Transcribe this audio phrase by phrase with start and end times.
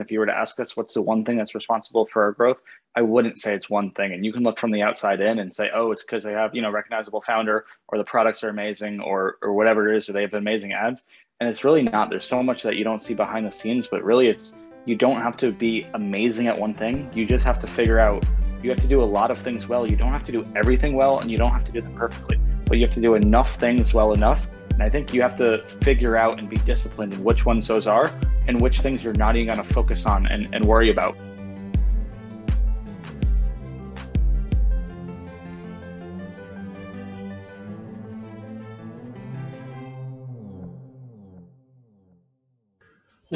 [0.00, 2.58] if you were to ask us what's the one thing that's responsible for our growth,
[2.96, 4.12] I wouldn't say it's one thing.
[4.12, 6.54] And you can look from the outside in and say, oh, it's because they have,
[6.54, 10.12] you know, recognizable founder or the products are amazing or or whatever it is, or
[10.12, 11.04] they have amazing ads.
[11.40, 12.10] And it's really not.
[12.10, 14.54] There's so much that you don't see behind the scenes, but really it's
[14.86, 17.10] you don't have to be amazing at one thing.
[17.14, 18.24] You just have to figure out
[18.62, 19.88] you have to do a lot of things well.
[19.88, 22.38] You don't have to do everything well and you don't have to do them perfectly,
[22.66, 25.64] but you have to do enough things well enough and I think you have to
[25.82, 28.12] figure out and be disciplined in which ones those are
[28.48, 31.16] and which things you're not even going to focus on and, and worry about.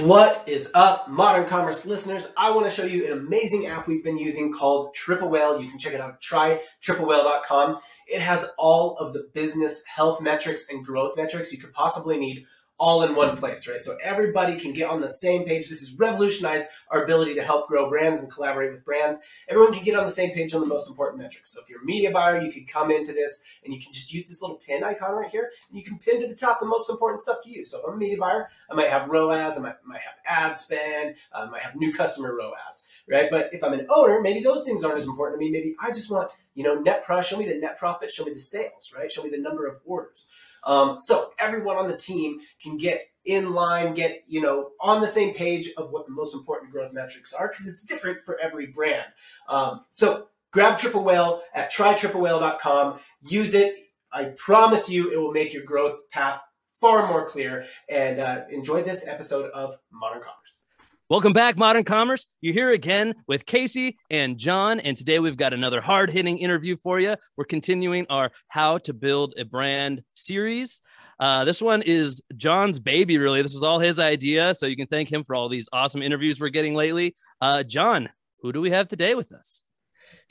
[0.02, 2.32] What is up, modern commerce listeners?
[2.36, 5.60] I want to show you an amazing app we've been using called Triple Whale.
[5.60, 7.80] You can check it out at trytriplewhale.com.
[8.06, 12.46] It has all of the business health metrics and growth metrics you could possibly need
[12.78, 13.80] all in one place, right?
[13.80, 15.68] So everybody can get on the same page.
[15.68, 19.20] This has revolutionized our ability to help grow brands and collaborate with brands.
[19.48, 21.50] Everyone can get on the same page on the most important metrics.
[21.52, 24.12] So if you're a media buyer, you could come into this and you can just
[24.14, 26.66] use this little pin icon right here, and you can pin to the top the
[26.66, 27.64] most important stuff to you.
[27.64, 30.56] So if I'm a media buyer, I might have ROAS, I might, might have ad
[30.56, 33.28] spend, uh, I might have new customer ROAS, right?
[33.30, 35.50] But if I'm an owner, maybe those things aren't as important to me.
[35.50, 38.32] Maybe I just want, you know, net profit, show me the net profit, show me
[38.32, 39.10] the sales, right?
[39.10, 40.28] Show me the number of orders.
[40.64, 45.06] Um, so everyone on the team can get in line, get you know on the
[45.06, 48.66] same page of what the most important growth metrics are because it's different for every
[48.66, 49.06] brand.
[49.48, 53.00] Um, so grab Triple Whale at trytriplewhale.com.
[53.22, 53.76] Use it.
[54.12, 56.42] I promise you, it will make your growth path
[56.80, 57.66] far more clear.
[57.88, 60.64] And uh, enjoy this episode of Modern Commerce.
[61.10, 62.26] Welcome back, Modern Commerce.
[62.42, 66.76] You're here again with Casey and John, and today we've got another hard hitting interview
[66.76, 67.16] for you.
[67.34, 70.82] We're continuing our How to Build a Brand series.
[71.18, 73.40] Uh, this one is John's baby, really.
[73.40, 76.40] This was all his idea, so you can thank him for all these awesome interviews
[76.40, 77.16] we're getting lately.
[77.40, 78.10] Uh, John,
[78.42, 79.62] who do we have today with us?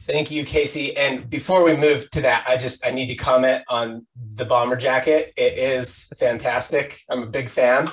[0.03, 0.95] Thank you, Casey.
[0.95, 4.05] And before we move to that, I just I need to comment on
[4.35, 5.33] the bomber jacket.
[5.37, 7.01] It is fantastic.
[7.09, 7.89] I'm a big fan.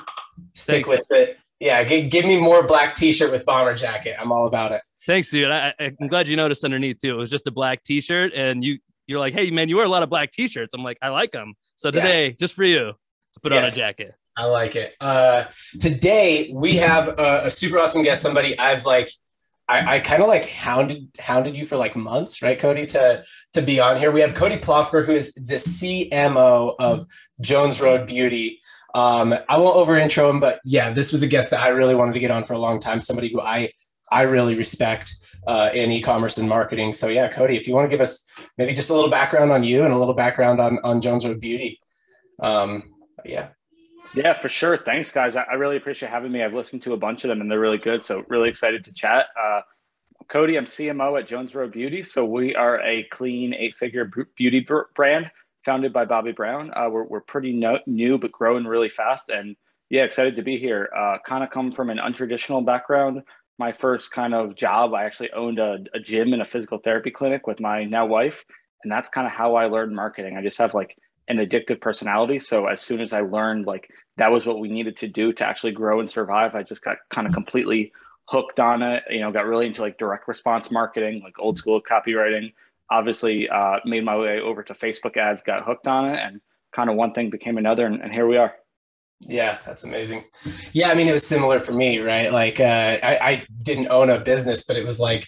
[0.53, 0.91] Stick Thanks.
[0.91, 4.17] with it yeah, g- give me more black t-shirt with bomber jacket.
[4.19, 4.83] I'm all about it.
[5.07, 5.51] Thanks, dude.
[5.51, 7.15] I, am glad you noticed underneath too.
[7.15, 9.89] It was just a black t-shirt, and you you're like, hey man, you wear a
[9.89, 10.75] lot of black t-shirts.
[10.75, 11.55] I'm like, I like them.
[11.77, 12.35] So today, yeah.
[12.39, 14.15] just for you, I put yes, on a jacket.
[14.37, 14.95] I like it.
[15.01, 15.45] Uh,
[15.81, 18.23] today we have a, a super awesome guest.
[18.23, 19.11] Somebody I've like
[19.69, 23.63] I, I kind of like hounded hounded you for like months, right, Cody, to to
[23.63, 24.11] be on here.
[24.11, 27.07] We have Cody Plofker, who is the CMO of
[27.41, 28.61] Jones Road Beauty.
[28.95, 31.97] Um, I won't over intro him, but yeah, this was a guest that I really
[31.97, 33.01] wanted to get on for a long time.
[33.01, 33.73] Somebody who I
[34.11, 35.13] I really respect
[35.47, 36.93] uh, in e-commerce and marketing.
[36.93, 38.25] So yeah, Cody, if you want to give us
[38.57, 41.41] maybe just a little background on you and a little background on on Jones Road
[41.41, 41.81] Beauty,
[42.41, 42.83] um,
[43.25, 43.49] yeah.
[44.15, 44.77] Yeah, for sure.
[44.77, 45.35] Thanks, guys.
[45.35, 46.45] I, really appreciate having me.
[46.45, 48.01] I've listened to a bunch of them and they're really good.
[48.01, 49.27] So really excited to chat.
[49.41, 49.63] Uh,
[50.29, 52.05] Cody, I'm CMO at Jones Road Beauty.
[52.05, 55.33] So we are a clean eight-figure beauty brand
[55.65, 56.71] founded by Bobbi Brown.
[56.75, 59.29] Uh, we're, we're pretty no, new, but growing really fast.
[59.29, 59.57] And
[59.91, 60.91] yeah, excited to be here.
[60.97, 63.23] Uh, kind of come from an untraditional background.
[63.59, 67.11] My first kind of job, I actually owned a, a gym and a physical therapy
[67.11, 68.45] clinic with my now wife.
[68.83, 70.37] And that's kind of how I learned marketing.
[70.37, 70.97] I just have like
[71.29, 72.41] an addictive personality.
[72.41, 75.47] So as soon as I learned like that was what we needed to do to
[75.47, 77.93] actually grow and survive, I just got kind of completely
[78.27, 79.05] hooked on it.
[79.09, 82.53] You know, got really into like direct response marketing, like old school copywriting
[82.91, 86.41] obviously uh, made my way over to Facebook ads, got hooked on it, and
[86.75, 88.55] kind of one thing became another, and, and, here we are.
[89.21, 90.25] Yeah, that's amazing.
[90.73, 92.33] Yeah, I mean, it was similar for me, right?
[92.33, 95.27] Like, uh, I, I didn't own a business, but it was like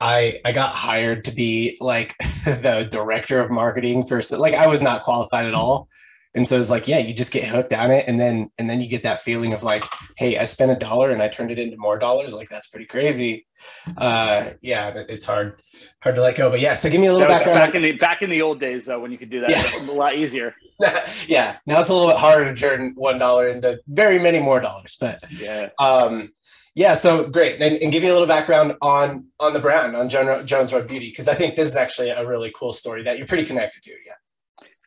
[0.00, 4.82] I I got hired to be like the director of marketing for like I was
[4.82, 5.88] not qualified at all
[6.34, 8.04] and so it's like yeah you just get hooked on it.
[8.08, 9.84] And then and then you get that feeling of like
[10.16, 12.34] hey i spent a dollar and i turned it into more dollars.
[12.34, 13.46] Like that's pretty crazy.
[13.96, 15.60] Uh yeah it's hard
[16.02, 16.50] hard to let go.
[16.50, 18.60] But yeah so give me a little background back in the back in the old
[18.60, 19.90] days though when you could do that yeah.
[19.90, 20.54] a lot easier.
[21.28, 24.60] Yeah now it's a little bit harder to turn one dollar into very many more
[24.60, 25.68] dollars but yeah.
[25.78, 26.30] um
[26.74, 27.62] yeah so great.
[27.62, 31.10] And, and give me a little background on on the brand on jones road beauty
[31.10, 33.92] because i think this is actually a really cool story that you're pretty connected to
[34.04, 34.14] yeah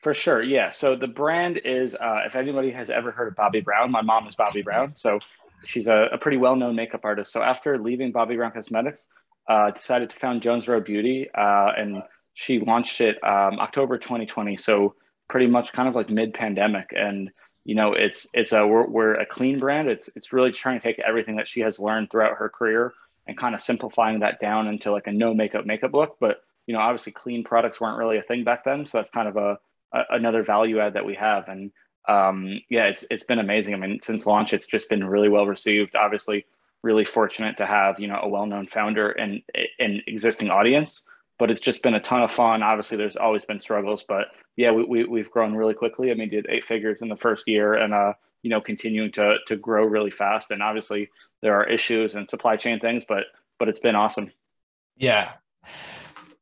[0.01, 0.71] for sure, yeah.
[0.71, 4.27] So the brand is, uh, if anybody has ever heard of Bobbi Brown, my mom
[4.27, 5.19] is Bobbi Brown, so
[5.65, 7.31] she's a, a pretty well-known makeup artist.
[7.31, 9.07] So after leaving Bobbi Brown Cosmetics,
[9.47, 12.03] uh, decided to found Jones Road Beauty, uh, and
[12.33, 14.57] she launched it um, October 2020.
[14.57, 14.95] So
[15.27, 17.31] pretty much kind of like mid-pandemic, and
[17.67, 19.89] you know, it's it's a we're, we're a clean brand.
[19.89, 22.93] It's it's really trying to take everything that she has learned throughout her career
[23.27, 26.17] and kind of simplifying that down into like a no makeup makeup look.
[26.19, 29.27] But you know, obviously, clean products weren't really a thing back then, so that's kind
[29.27, 29.59] of a
[29.91, 31.47] another value add that we have.
[31.47, 31.71] And
[32.07, 33.73] um, yeah, it's it's been amazing.
[33.73, 35.95] I mean, since launch, it's just been really well received.
[35.95, 36.45] Obviously,
[36.83, 39.41] really fortunate to have you know a well-known founder and
[39.79, 41.03] an existing audience.
[41.39, 42.63] But it's just been a ton of fun.
[42.63, 46.09] Obviously, there's always been struggles, but yeah, we, we have grown really quickly.
[46.09, 49.37] I mean, did eight figures in the first year, and uh, you know, continuing to
[49.47, 50.49] to grow really fast.
[50.49, 51.09] And obviously,
[51.41, 53.25] there are issues and supply chain things, but
[53.59, 54.31] but it's been awesome.
[54.95, 55.33] Yeah,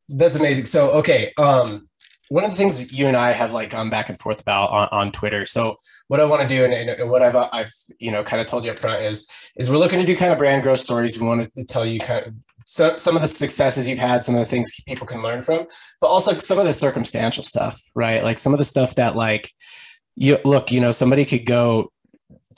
[0.07, 0.65] that's amazing.
[0.65, 1.89] So okay, um,
[2.29, 4.87] one of the things you and I have like gone back and forth about on,
[4.91, 5.45] on Twitter.
[5.45, 5.77] So
[6.07, 8.65] what I want to do and, and, what I've I've you know kind of told
[8.65, 9.27] you up front is
[9.57, 11.19] is we're looking to do kind of brand growth stories.
[11.19, 12.33] We want to tell you kind of
[12.67, 15.67] so, some of the successes you've had, some of the things people can learn from,
[16.01, 18.23] but also some of the circumstantial stuff, right?
[18.23, 19.51] Like some of the stuff that like
[20.15, 21.91] you look, you know, somebody could go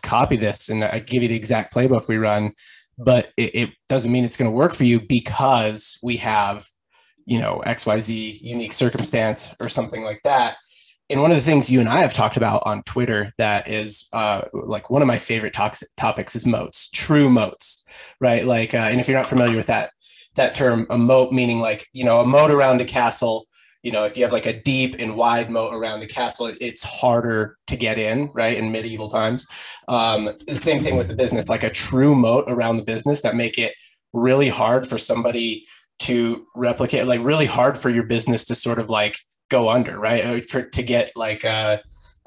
[0.03, 2.53] copy this and I give you the exact playbook we run,
[2.97, 6.65] but it, it doesn't mean it's going to work for you because we have
[7.27, 10.57] you know xyz unique circumstance or something like that.
[11.09, 14.07] And one of the things you and i have talked about on twitter that is
[14.13, 17.85] uh, like one of my favorite toxic topics is moats true moats
[18.19, 18.45] right?
[18.45, 19.91] Like uh, and if you're not familiar with that
[20.35, 23.47] that term a moat meaning like you know a moat around a castle
[23.83, 26.83] you know if you have like a deep and wide moat around the castle it's
[26.83, 29.45] harder to get in right in medieval times.
[29.87, 33.35] Um, the same thing with the business like a true moat around the business that
[33.35, 33.73] make it
[34.13, 35.65] really hard for somebody
[35.99, 39.17] to replicate like really hard for your business to sort of like
[39.49, 41.77] go under right uh, for, to get like uh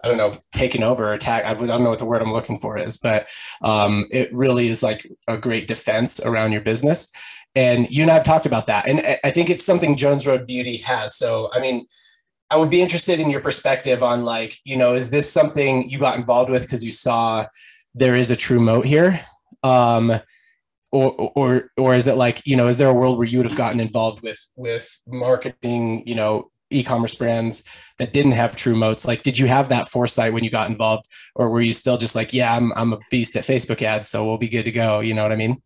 [0.02, 1.44] I don't know, taken over attack.
[1.44, 3.28] I don't know what the word I'm looking for is, but
[3.62, 7.12] um, it really is like a great defense around your business.
[7.54, 8.88] And you and I have talked about that.
[8.88, 11.16] And I think it's something Jones Road Beauty has.
[11.16, 11.86] So, I mean,
[12.50, 15.98] I would be interested in your perspective on like, you know, is this something you
[15.98, 17.46] got involved with because you saw
[17.94, 19.20] there is a true moat here?
[19.62, 20.12] Um,
[20.92, 23.46] or or or is it like you know is there a world where you would
[23.46, 27.64] have gotten involved with with marketing you know e-commerce brands
[27.98, 29.06] that didn't have true moats?
[29.06, 31.04] Like did you have that foresight when you got involved
[31.34, 34.24] or were you still just like yeah i'm, I'm a beast at facebook ads so
[34.24, 35.60] we'll be good to go you know what i mean?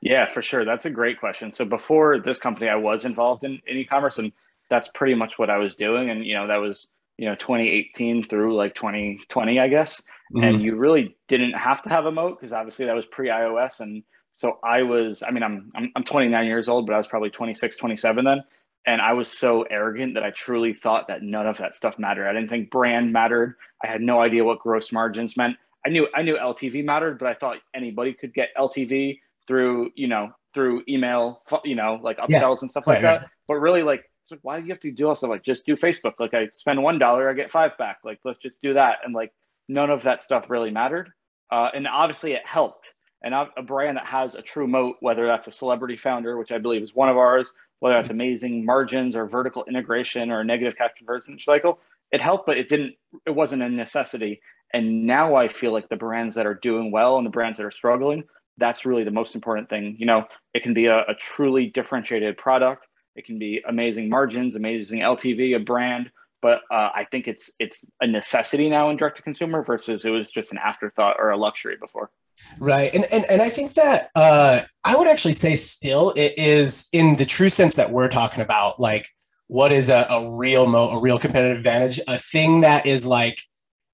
[0.00, 0.64] Yeah for sure.
[0.64, 1.54] That's a great question.
[1.54, 4.32] So before this company i was involved in, in e-commerce and
[4.68, 6.88] that's pretty much what i was doing and you know that was
[7.18, 10.02] you know 2018 through like 2020 i guess.
[10.34, 10.44] Mm-hmm.
[10.44, 13.80] and you really didn't have to have a moat because obviously that was pre ios
[13.80, 14.02] and
[14.34, 17.30] so I was, I mean, I'm, I'm, I'm 29 years old, but I was probably
[17.30, 18.44] 26, 27 then.
[18.84, 22.26] And I was so arrogant that I truly thought that none of that stuff mattered.
[22.26, 23.54] I didn't think brand mattered.
[23.82, 25.56] I had no idea what gross margins meant.
[25.86, 30.08] I knew, I knew LTV mattered, but I thought anybody could get LTV through, you
[30.08, 32.56] know, through email, you know, like upsells yeah.
[32.62, 33.28] and stuff like that.
[33.46, 34.04] But really like,
[34.40, 35.30] why do you have to do all stuff?
[35.30, 36.14] Like just do Facebook.
[36.18, 37.98] Like I spend $1, I get five back.
[38.04, 38.98] Like, let's just do that.
[39.04, 39.32] And like,
[39.68, 41.12] none of that stuff really mattered.
[41.50, 45.46] Uh, and obviously it helped and a brand that has a true moat, whether that's
[45.46, 49.26] a celebrity founder, which I believe is one of ours, whether that's amazing margins or
[49.26, 51.78] vertical integration or a negative cash conversion cycle,
[52.10, 52.94] it helped, but it didn't,
[53.26, 54.40] it wasn't a necessity.
[54.72, 57.66] And now I feel like the brands that are doing well and the brands that
[57.66, 58.24] are struggling,
[58.58, 59.96] that's really the most important thing.
[59.98, 62.86] You know, it can be a, a truly differentiated product.
[63.14, 66.10] It can be amazing margins, amazing LTV, a brand,
[66.42, 70.10] but uh, I think it's it's a necessity now in direct to consumer versus it
[70.10, 72.10] was just an afterthought or a luxury before.
[72.58, 72.94] Right.
[72.94, 77.16] And, and, and I think that uh, I would actually say still it is in
[77.16, 79.08] the true sense that we're talking about, like
[79.46, 83.40] what is a, a real mo a real competitive advantage, a thing that is like,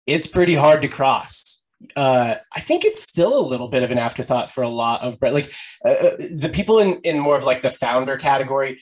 [0.06, 1.64] it's pretty hard to cross.
[1.94, 5.16] Uh, I think it's still a little bit of an afterthought for a lot of
[5.20, 5.52] like
[5.84, 8.80] uh, uh, the people in, in more of like the founder category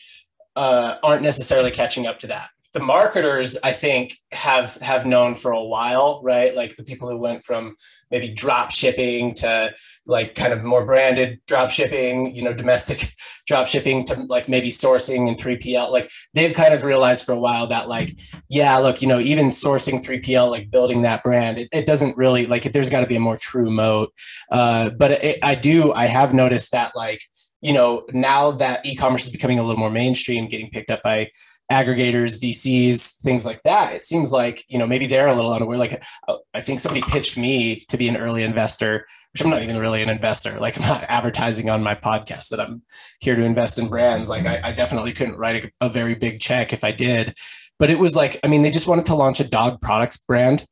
[0.55, 5.53] uh, aren't necessarily catching up to that the marketers i think have have known for
[5.53, 6.55] a while right?
[6.55, 7.77] Like the people who went from
[8.11, 9.75] maybe drop shipping to
[10.07, 13.13] like kind of more branded drop shipping you know domestic
[13.47, 17.39] drop shipping to like maybe sourcing and 3pl like they've kind of realized for a
[17.39, 18.17] while that like
[18.49, 22.47] yeah look you know even sourcing 3pl like building that brand it, it doesn't really
[22.47, 24.13] like there's got to be a more true moat.
[24.51, 27.23] Uh, but it, i do i have noticed that like
[27.61, 31.29] you know now that e-commerce is becoming a little more mainstream getting picked up by
[31.71, 33.95] aggregators, VCs, things like that.
[33.95, 35.79] It seems like you know maybe they're a little unaware.
[35.79, 39.63] Like uh, I think somebody pitched me to be an early investor, which I'm not
[39.63, 40.59] even really an investor.
[40.59, 42.83] Like I'm not advertising on my podcast that I'm
[43.21, 44.29] here to invest in brands.
[44.29, 47.37] Like I, I definitely couldn't write a, a very big check if I did.
[47.79, 50.67] But it was like I mean they just wanted to launch a dog products brand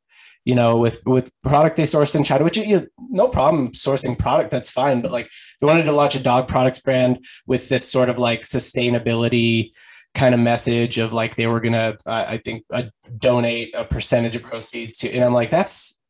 [0.45, 4.51] you know, with with product they sourced in China, which you no problem sourcing product,
[4.51, 5.01] that's fine.
[5.01, 5.27] But like
[5.59, 9.71] they wanted to launch a dog products brand with this sort of like sustainability,
[10.15, 12.83] kind of message of like they were gonna uh, i think uh,
[13.17, 16.01] donate a percentage of proceeds to and i'm like that's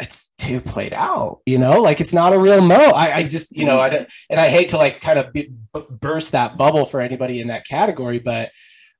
[0.00, 3.56] it's too played out you know like it's not a real mo i, I just
[3.56, 5.52] you know i don't and i hate to like kind of be,
[5.90, 8.50] burst that bubble for anybody in that category but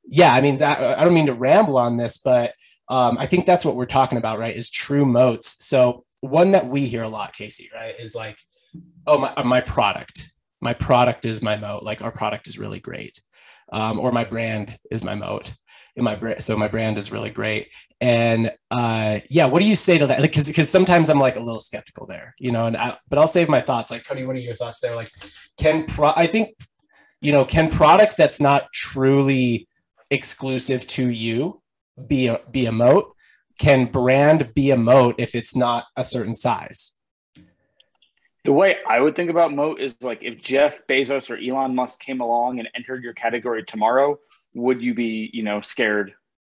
[0.04, 2.52] yeah i mean that i don't mean to ramble on this but
[2.90, 6.66] um, i think that's what we're talking about right is true moats so one that
[6.66, 8.36] we hear a lot casey right is like
[9.06, 11.82] oh my my product, my product is my moat.
[11.82, 13.20] Like our product is really great,
[13.72, 15.52] um, or my brand is my moat.
[15.96, 17.68] And my brand, so my brand is really great.
[18.00, 20.20] And uh, yeah, what do you say to that?
[20.20, 22.66] Because because sometimes I'm like a little skeptical there, you know.
[22.66, 23.92] And I, but I'll save my thoughts.
[23.92, 24.96] Like Cody, what are your thoughts there?
[24.96, 25.08] Like,
[25.56, 26.12] can pro?
[26.16, 26.48] I think
[27.24, 29.66] you know, can product that's not truly
[30.10, 31.62] exclusive to you
[32.06, 33.14] be a be a moat?
[33.58, 36.93] Can brand be a moat if it's not a certain size?
[38.44, 42.00] The way I would think about moat is like if Jeff Bezos or Elon Musk
[42.00, 44.18] came along and entered your category tomorrow,
[44.54, 46.12] would you be, you know, scared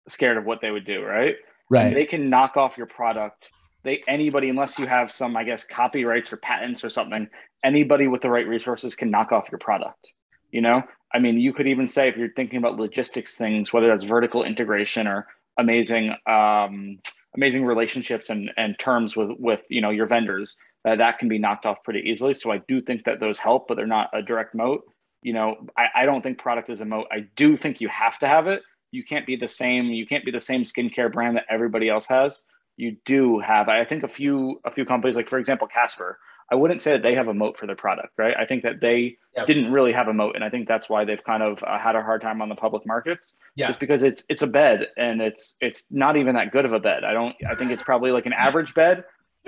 [0.07, 1.35] scared of what they would do, right?
[1.69, 1.87] Right.
[1.87, 3.51] And they can knock off your product.
[3.83, 7.27] They anybody unless you have some, I guess, copyrights or patents or something,
[7.63, 10.11] anybody with the right resources can knock off your product.
[10.51, 13.87] You know, I mean, you could even say if you're thinking about logistics things, whether
[13.87, 15.27] that's vertical integration or
[15.57, 16.99] amazing, um,
[17.35, 21.37] amazing relationships and and terms with with you know your vendors, uh, that can be
[21.37, 22.35] knocked off pretty easily.
[22.35, 24.83] So I do think that those help, but they're not a direct moat.
[25.21, 27.07] You know, I, I don't think product is a moat.
[27.11, 28.63] I do think you have to have it.
[28.91, 29.85] You can't be the same.
[29.85, 32.41] You can't be the same skincare brand that everybody else has.
[32.77, 33.67] You do have.
[33.67, 36.17] I think a few a few companies, like for example, Casper
[36.51, 38.35] I wouldn't say that they have a moat for their product, right?
[38.37, 39.45] I think that they yep.
[39.45, 41.95] didn't really have a moat, and I think that's why they've kind of uh, had
[41.95, 43.35] a hard time on the public markets.
[43.55, 43.67] Yeah.
[43.67, 46.79] Just because it's it's a bed, and it's it's not even that good of a
[46.79, 47.03] bed.
[47.03, 47.35] I don't.
[47.47, 49.03] I think it's probably like an average bed,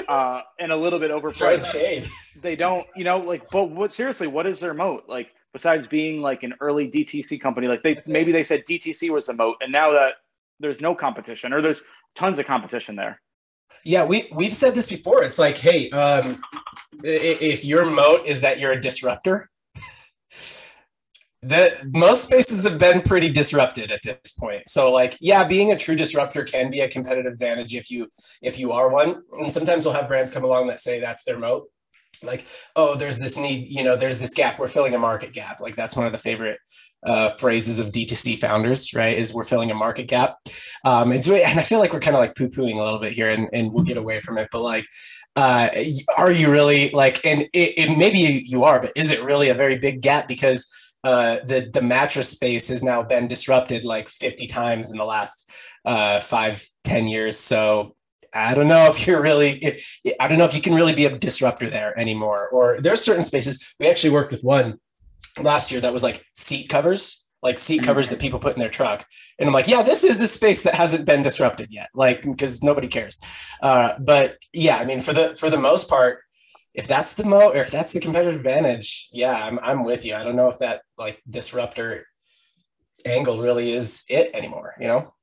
[0.08, 1.72] uh, and a little bit overpriced.
[2.42, 3.50] They don't, you know, like.
[3.52, 4.28] But what seriously?
[4.28, 5.06] What is their moat?
[5.08, 9.28] Like besides being like an early DTC company, like they maybe they said DTC was
[9.28, 10.16] the moat, and now that
[10.60, 11.84] there's no competition or there's
[12.16, 13.22] tons of competition there.
[13.84, 15.24] Yeah, we we've said this before.
[15.24, 16.42] It's like, hey, um,
[17.04, 19.50] if your moat is that you're a disruptor,
[21.44, 24.68] the most spaces have been pretty disrupted at this point.
[24.68, 28.08] So, like, yeah, being a true disruptor can be a competitive advantage if you
[28.42, 29.24] if you are one.
[29.40, 31.68] And sometimes we'll have brands come along that say that's their moat.
[32.24, 32.46] Like,
[32.76, 34.60] oh, there's this need, you know, there's this gap.
[34.60, 35.60] We're filling a market gap.
[35.60, 36.60] Like that's one of the favorite
[37.04, 39.18] uh, phrases of D2C founders, right?
[39.18, 40.36] Is we're filling a market gap.
[40.86, 43.14] Um, and, and I feel like we're kind of like poo pooing a little bit
[43.14, 44.50] here and, and we'll get away from it.
[44.52, 44.86] But like,
[45.36, 45.70] uh,
[46.20, 49.56] are you really like, and it, it, maybe you are, but is it really a
[49.56, 50.28] very big gap?
[50.28, 50.72] Because
[51.04, 55.52] uh, the, the mattress space has now been disrupted like 50 times in the last
[55.86, 57.38] uh, five, 10 years.
[57.38, 57.96] So
[58.34, 59.82] I don't know if you're really,
[60.20, 62.50] I don't know if you can really be a disruptor there anymore.
[62.50, 63.74] Or there are certain spaces.
[63.80, 64.78] We actually worked with one
[65.42, 67.86] last year that was like seat covers, like seat mm-hmm.
[67.86, 69.06] covers that people put in their truck.
[69.40, 72.62] And I'm like, yeah, this is a space that hasn't been disrupted yet, like because
[72.62, 73.22] nobody cares.
[73.62, 76.20] Uh, but yeah, I mean, for the for the most part,
[76.74, 80.16] if that's the mo or if that's the competitive advantage, yeah, I'm I'm with you.
[80.16, 82.06] I don't know if that like disruptor
[83.06, 84.76] angle really is it anymore.
[84.80, 85.14] You know?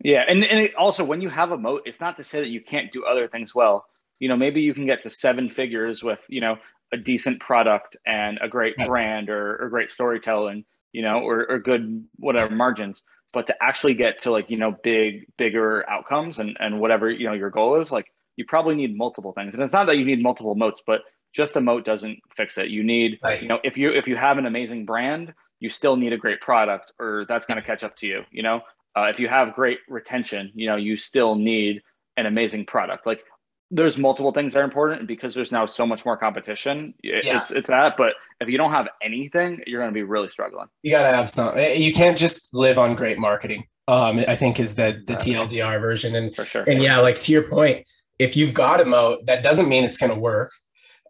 [0.00, 2.48] Yeah, and and it also when you have a moat, it's not to say that
[2.48, 3.86] you can't do other things well.
[4.18, 6.56] You know, maybe you can get to seven figures with you know
[6.94, 8.88] a decent product and a great right.
[8.88, 13.02] brand or, or great storytelling, you know, or, or good whatever margins.
[13.32, 17.26] But to actually get to like, you know, big, bigger outcomes and, and whatever, you
[17.26, 19.54] know, your goal is, like you probably need multiple things.
[19.54, 21.02] And it's not that you need multiple moats, but
[21.34, 22.68] just a moat doesn't fix it.
[22.68, 23.42] You need, right.
[23.42, 26.40] you know, if you if you have an amazing brand, you still need a great
[26.40, 28.60] product or that's going to catch up to you, you know.
[28.96, 31.82] Uh, if you have great retention, you know, you still need
[32.16, 33.06] an amazing product.
[33.06, 33.24] Like
[33.70, 37.38] there's multiple things that are important and because there's now so much more competition yeah.
[37.38, 40.66] it's it's that but if you don't have anything you're going to be really struggling
[40.82, 44.36] you got to have some eh, you can't just live on great marketing um i
[44.36, 47.88] think is the the tldr version and for sure and yeah like to your point
[48.18, 50.50] if you've got a moat that doesn't mean it's going to work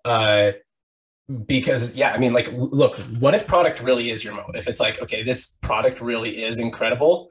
[0.04, 0.52] uh
[1.46, 4.80] because yeah i mean like look what if product really is your moat if it's
[4.80, 7.30] like okay this product really is incredible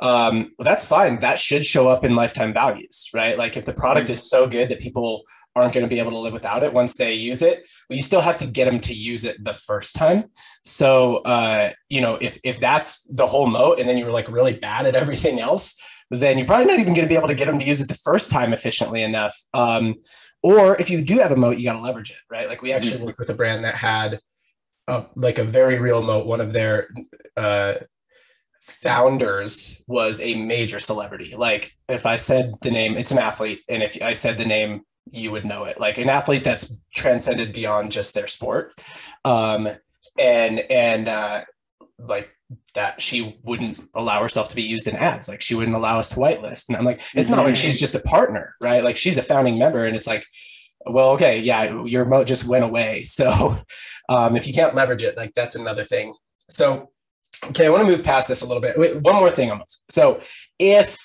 [0.00, 1.18] um, well, that's fine.
[1.20, 3.36] That should show up in lifetime values, right?
[3.36, 5.24] Like if the product is so good that people
[5.56, 8.02] aren't going to be able to live without it once they use it, well, you
[8.02, 10.24] still have to get them to use it the first time.
[10.64, 14.54] So, uh, you know, if if that's the whole moat, and then you're like really
[14.54, 17.46] bad at everything else, then you're probably not even going to be able to get
[17.46, 19.36] them to use it the first time efficiently enough.
[19.54, 19.96] Um,
[20.42, 22.48] or if you do have a moat, you got to leverage it, right?
[22.48, 23.06] Like we actually mm-hmm.
[23.06, 24.20] worked with a brand that had
[24.86, 26.26] a, like a very real moat.
[26.26, 26.88] One of their
[27.36, 27.74] uh,
[28.62, 31.34] founders was a major celebrity.
[31.36, 34.82] Like if I said the name, it's an athlete, and if I said the name,
[35.10, 35.80] you would know it.
[35.80, 38.72] Like an athlete that's transcended beyond just their sport,
[39.24, 39.68] um,
[40.18, 41.44] and and uh,
[41.98, 42.30] like
[42.74, 45.28] that she wouldn't allow herself to be used in ads.
[45.28, 46.68] Like she wouldn't allow us to whitelist.
[46.68, 47.62] And I'm like, it's not like mm-hmm.
[47.62, 48.82] she's just a partner, right?
[48.82, 50.24] Like she's a founding member, and it's like.
[50.86, 53.02] Well, okay, yeah, your moat just went away.
[53.06, 53.58] So,
[54.08, 56.14] um, if you can't leverage it, like that's another thing.
[56.48, 56.88] So,
[57.46, 58.76] Okay, I want to move past this a little bit.
[58.78, 59.90] Wait, one more thing almost.
[59.90, 60.20] So
[60.58, 60.98] if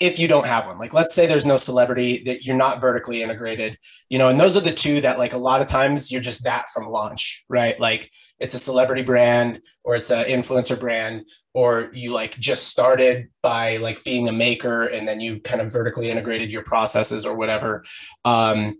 [0.00, 3.22] if you don't have one like let's say there's no celebrity that you're not vertically
[3.22, 3.78] integrated
[4.08, 6.42] you know and those are the two that like a lot of times you're just
[6.42, 8.10] that from launch right like
[8.42, 13.76] it's a celebrity brand or it's an influencer brand or you like just started by
[13.76, 17.84] like being a maker and then you kind of vertically integrated your processes or whatever
[18.24, 18.76] um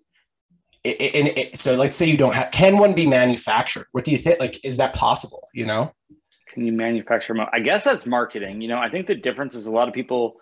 [0.84, 4.40] and so let's say you don't have can one be manufactured what do you think
[4.40, 5.92] like is that possible you know
[6.52, 9.70] can you manufacture i guess that's marketing you know i think the difference is a
[9.70, 10.34] lot of people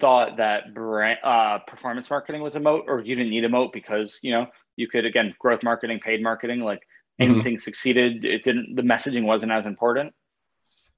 [0.00, 3.72] thought that brand, uh, performance marketing was a moat or you didn't need a moat
[3.72, 6.82] because you know you could again growth marketing paid marketing like.
[7.18, 7.60] Anything mm-hmm.
[7.60, 10.12] succeeded it didn't the messaging wasn't as important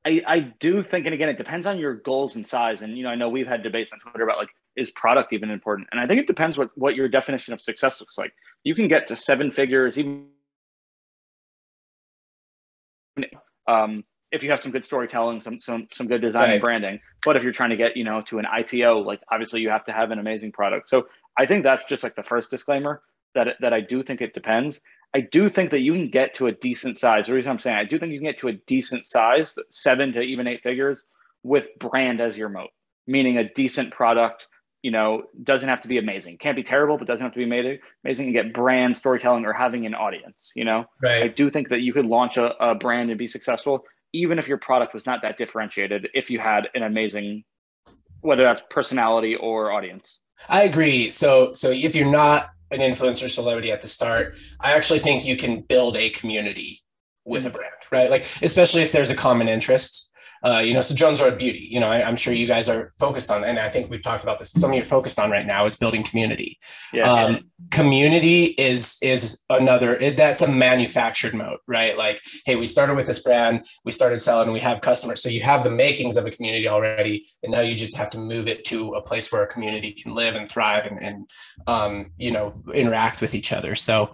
[0.04, 3.04] I, I do think and again it depends on your goals and size and you
[3.04, 6.00] know i know we've had debates on twitter about like is product even important and
[6.00, 8.32] i think it depends what what your definition of success looks like
[8.64, 10.26] you can get to seven figures even
[13.66, 16.52] um, if you have some good storytelling, some some some good design right.
[16.52, 17.00] and branding.
[17.24, 19.84] But if you're trying to get you know to an IPO, like obviously you have
[19.86, 20.88] to have an amazing product.
[20.88, 23.02] So I think that's just like the first disclaimer
[23.34, 24.80] that that I do think it depends.
[25.14, 27.26] I do think that you can get to a decent size.
[27.26, 30.12] The reason I'm saying I do think you can get to a decent size, seven
[30.12, 31.02] to even eight figures,
[31.42, 32.70] with brand as your moat,
[33.06, 34.46] meaning a decent product.
[34.82, 36.38] You know, doesn't have to be amazing.
[36.38, 38.28] Can't be terrible, but doesn't have to be made amazing.
[38.28, 40.52] And get brand storytelling or having an audience.
[40.54, 41.24] You know, right.
[41.24, 44.48] I do think that you could launch a, a brand and be successful even if
[44.48, 47.44] your product was not that differentiated, if you had an amazing,
[48.20, 50.20] whether that's personality or audience.
[50.48, 51.08] I agree.
[51.08, 55.36] So, so if you're not an influencer celebrity at the start, I actually think you
[55.36, 56.80] can build a community
[57.24, 57.56] with a mm-hmm.
[57.56, 58.10] brand, right?
[58.10, 60.09] Like, especially if there's a common interest
[60.42, 62.92] uh, you know, so Jones Road Beauty, you know, I, am sure you guys are
[62.98, 64.50] focused on, and I think we've talked about this.
[64.52, 66.58] Something you're focused on right now is building community.
[66.92, 67.12] Yeah.
[67.12, 69.96] Um, community is is another.
[69.96, 71.96] It, that's a manufactured moat, right?
[71.96, 75.22] Like, hey, we started with this brand, we started selling, and we have customers.
[75.22, 78.18] So you have the makings of a community already, and now you just have to
[78.18, 81.30] move it to a place where a community can live and thrive and and
[81.66, 83.74] um, you know interact with each other.
[83.74, 84.12] So.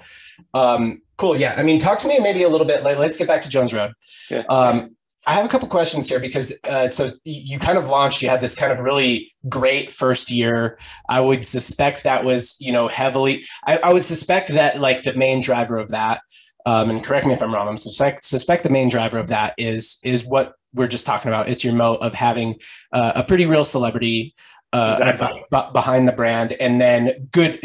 [0.55, 1.35] Um, cool.
[1.35, 1.55] Yeah.
[1.57, 2.83] I mean, talk to me maybe a little bit.
[2.83, 3.93] Like, let's get back to Jones Road.
[4.31, 4.43] Yeah.
[4.51, 4.96] Um,
[5.27, 8.23] I have a couple questions here because uh, so you kind of launched.
[8.23, 10.79] You had this kind of really great first year.
[11.09, 13.45] I would suspect that was you know heavily.
[13.67, 16.21] I, I would suspect that like the main driver of that,
[16.65, 17.69] um, and correct me if I'm wrong.
[17.69, 21.49] I'm suspect suspect the main driver of that is is what we're just talking about.
[21.49, 22.55] It's your moat of having
[22.93, 24.33] uh, a pretty real celebrity
[24.73, 25.45] uh, exactly.
[25.51, 27.59] b- behind the brand, and then good.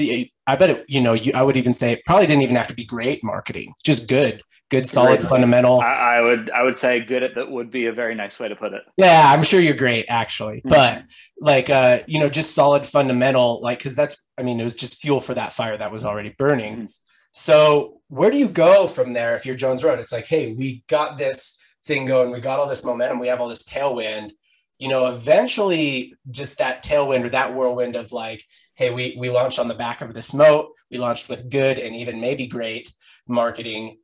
[0.47, 0.85] I bet it.
[0.87, 3.23] You know, you, I would even say it probably didn't even have to be great
[3.23, 4.41] marketing, just good
[4.71, 5.29] good solid great.
[5.29, 5.81] fundamental.
[5.81, 5.85] I,
[6.17, 8.55] I, would i would say good at that would be a very nice way to
[8.55, 8.81] put it.
[8.97, 10.57] Yeah i'm sure you're great actually.
[10.57, 10.69] Mm-hmm.
[10.69, 11.03] but
[11.39, 15.01] like uh you know just solid fundamental like because that's i mean it was just
[15.01, 16.73] fuel for that fire that was already burning.
[16.73, 16.85] Mm-hmm.
[17.31, 19.99] so where do you go from there if you're jones road?
[19.99, 23.41] It's like hey we got this thing going we got all this momentum we have
[23.41, 24.31] all this tailwind.
[24.79, 28.43] You know eventually just that tailwind or that whirlwind of like
[28.75, 31.95] hey we we launched on the back of this moat we launched with good and
[31.95, 32.91] even maybe great
[33.27, 33.97] marketing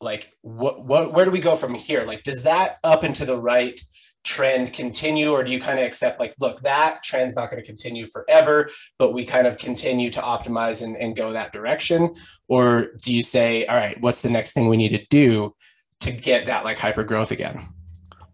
[0.00, 2.04] like what what where do we go from here?
[2.04, 3.80] Like does that up into the right
[4.22, 7.66] trend continue or do you kind of accept like look that trend's not going to
[7.66, 12.14] continue forever but we kind of continue to optimize and, and go that direction?
[12.48, 15.54] Or do you say all right what's the next thing we need to do
[16.00, 17.60] to get that like hyper growth again?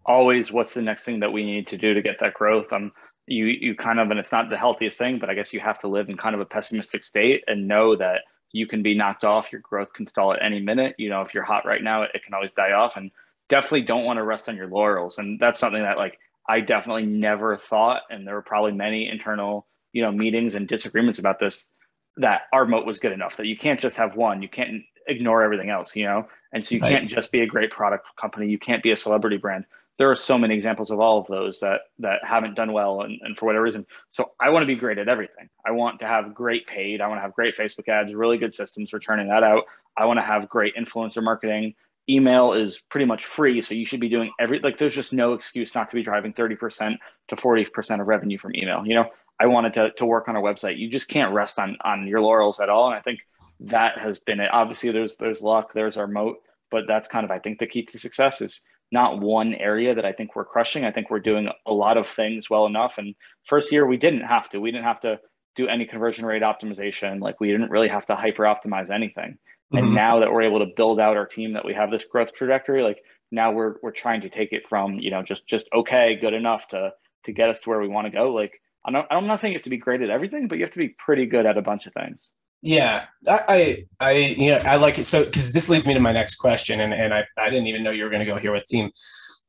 [0.05, 2.71] Always what's the next thing that we need to do to get that growth?
[2.71, 2.91] Um
[3.27, 5.77] you you kind of and it's not the healthiest thing but i guess you have
[5.77, 9.23] to live in kind of a pessimistic state and know that you can be knocked
[9.23, 9.51] off.
[9.51, 10.95] Your growth can stall at any minute.
[10.97, 12.97] You know, if you're hot right now, it can always die off.
[12.97, 13.11] And
[13.49, 15.17] definitely don't want to rest on your laurels.
[15.17, 18.03] And that's something that like I definitely never thought.
[18.09, 21.71] And there were probably many internal, you know, meetings and disagreements about this
[22.17, 24.41] that our moat was good enough that you can't just have one.
[24.41, 26.27] You can't ignore everything else, you know?
[26.51, 26.91] And so you right.
[26.91, 28.47] can't just be a great product company.
[28.47, 29.65] You can't be a celebrity brand
[29.97, 33.19] there are so many examples of all of those that that haven't done well and,
[33.23, 33.85] and for whatever reason.
[34.11, 35.49] So i want to be great at everything.
[35.65, 37.01] I want to have great paid.
[37.01, 39.63] I want to have great facebook ads really good systems for turning that out.
[39.95, 41.75] I want to have great influencer marketing.
[42.09, 45.33] Email is pretty much free so you should be doing every like there's just no
[45.33, 46.97] excuse not to be driving 30%
[47.29, 49.09] to 40% of revenue from email you know?
[49.39, 50.79] I wanted to, to work on a website.
[50.79, 53.19] You just can't rest on on your laurels at all and i think
[53.59, 54.49] that has been it.
[54.53, 56.37] Obviously there's there's luck there's our moat
[56.69, 60.05] but that's kind of i think the key to success is not one area that
[60.05, 60.85] I think we're crushing.
[60.85, 62.97] I think we're doing a lot of things well enough.
[62.97, 64.61] And first year, we didn't have to.
[64.61, 65.19] We didn't have to
[65.55, 67.19] do any conversion rate optimization.
[67.19, 69.37] Like we didn't really have to hyper optimize anything.
[69.73, 69.77] Mm-hmm.
[69.77, 72.33] And now that we're able to build out our team, that we have this growth
[72.33, 76.17] trajectory, like now we're we're trying to take it from you know just just okay,
[76.19, 76.91] good enough to
[77.25, 78.33] to get us to where we want to go.
[78.33, 80.63] Like I'm not, I'm not saying you have to be great at everything, but you
[80.63, 82.31] have to be pretty good at a bunch of things.
[82.61, 85.05] Yeah, I, I, you know, I like it.
[85.05, 87.83] So, because this leads me to my next question, and, and I, I didn't even
[87.83, 88.89] know you were going to go here with team.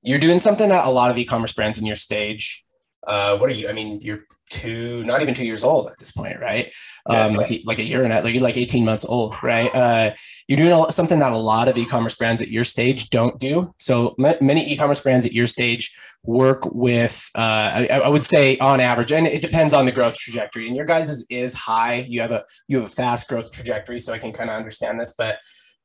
[0.02, 2.64] You're doing something that a lot of e-commerce brands in your stage
[3.06, 3.68] uh, what are you?
[3.68, 6.72] I mean, you're two, not even two years old at this point, right?
[7.06, 9.74] Um, like like a year and a, like you're like 18 months old, right?
[9.74, 10.14] Uh,
[10.46, 13.72] you're doing a, something that a lot of e-commerce brands at your stage don't do.
[13.78, 18.58] So m- many e-commerce brands at your stage work with, uh, I, I, would say
[18.58, 20.66] on average, and it depends on the growth trajectory.
[20.66, 22.06] And your guys is, is high.
[22.08, 25.00] You have a you have a fast growth trajectory, so I can kind of understand
[25.00, 25.38] this, but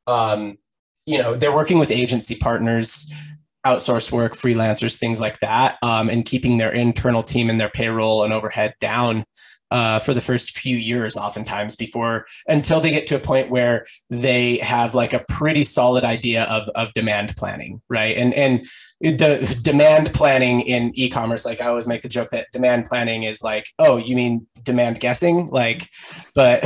[0.07, 0.57] um,
[1.05, 3.11] you know they're working with agency partners
[3.65, 8.23] outsourced work, freelancers, things like that, um, and keeping their internal team and their payroll
[8.23, 9.23] and overhead down
[9.73, 13.87] uh, for the first few years, oftentimes before until they get to a point where
[14.11, 18.15] they have like a pretty solid idea of of demand planning, right?
[18.15, 18.63] And and
[19.01, 23.41] the demand planning in e-commerce, like I always make the joke that demand planning is
[23.41, 25.89] like, oh, you mean demand guessing, like,
[26.35, 26.63] but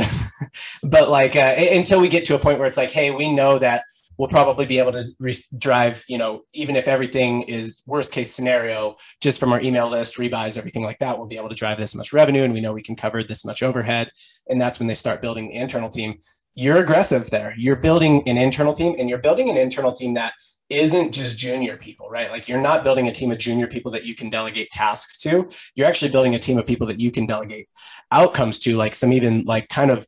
[0.82, 3.58] but like uh, until we get to a point where it's like, hey, we know
[3.58, 3.84] that
[4.18, 8.34] we'll probably be able to re- drive, you know, even if everything is worst case
[8.34, 11.78] scenario, just from our email list, rebuys, everything like that, we'll be able to drive
[11.78, 14.10] this much revenue and we know we can cover this much overhead.
[14.48, 16.18] And that's when they start building the internal team.
[16.54, 17.54] You're aggressive there.
[17.56, 20.32] You're building an internal team and you're building an internal team that
[20.68, 22.30] isn't just junior people, right?
[22.30, 25.48] Like you're not building a team of junior people that you can delegate tasks to.
[25.76, 27.68] You're actually building a team of people that you can delegate
[28.12, 30.06] outcomes to, like some even like kind of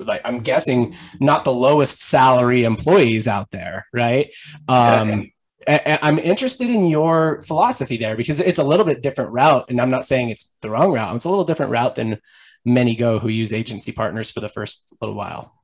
[0.00, 4.34] like I'm guessing not the lowest salary employees out there, right?
[4.68, 5.30] Um,
[5.68, 9.90] I'm interested in your philosophy there because it's a little bit different route, and I'm
[9.90, 11.14] not saying it's the wrong route.
[11.16, 12.20] It's a little different route than
[12.64, 15.54] many go who use agency partners for the first little while.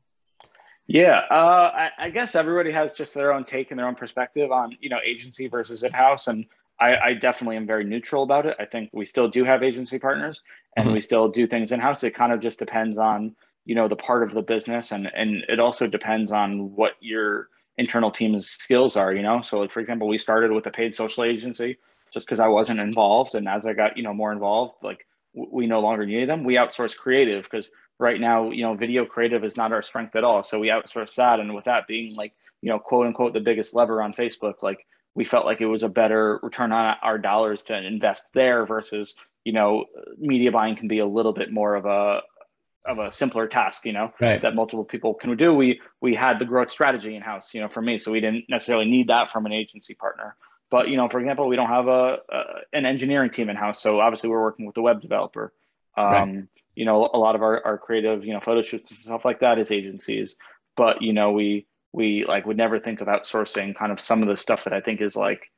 [0.87, 4.53] Yeah, uh, I, I, guess everybody has just their own take and their own perspective
[4.53, 6.45] on you know agency versus in-house, and
[6.79, 8.57] I, I definitely am very neutral about it.
[8.59, 10.43] I think we still do have agency partners,
[10.77, 10.95] and mm-hmm.
[10.95, 12.05] we still do things in-house.
[12.05, 13.35] It kind of just depends on
[13.65, 17.49] you know the part of the business and and it also depends on what your
[17.77, 19.43] internal team's skills are you know?
[19.43, 21.79] So like for example we started with a paid social agency
[22.13, 25.67] just because i wasn't involved and as i got you know more involved like we
[25.67, 26.45] no longer needed them.
[26.45, 27.67] We outsource creative because
[27.99, 30.43] right now you know video creative is not our strength at all.
[30.45, 32.33] So we outsource that and with that being like
[32.65, 35.83] you know quote unquote the biggest lever on facebook like we felt like it was
[35.83, 39.85] a better return on our dollars to invest there versus you know
[40.19, 42.23] media buying can be a little bit more of a
[42.85, 44.43] of a simpler task, you know, right.
[44.43, 45.55] that multiple people can do.
[45.55, 48.45] We we had the growth strategy in house, you know, for me, so we didn't
[48.49, 50.37] necessarily need that from an agency partner.
[50.71, 52.43] But you know, for example, we don't have a, a
[52.73, 55.53] an engineering team in house, so obviously we're working with the web developer.
[55.97, 56.45] Um, right.
[56.75, 59.41] You know, a lot of our, our creative, you know, photo shoots and stuff like
[59.41, 60.35] that is agencies.
[60.77, 64.29] But you know, we we like would never think of outsourcing kind of some of
[64.29, 65.51] the stuff that I think is like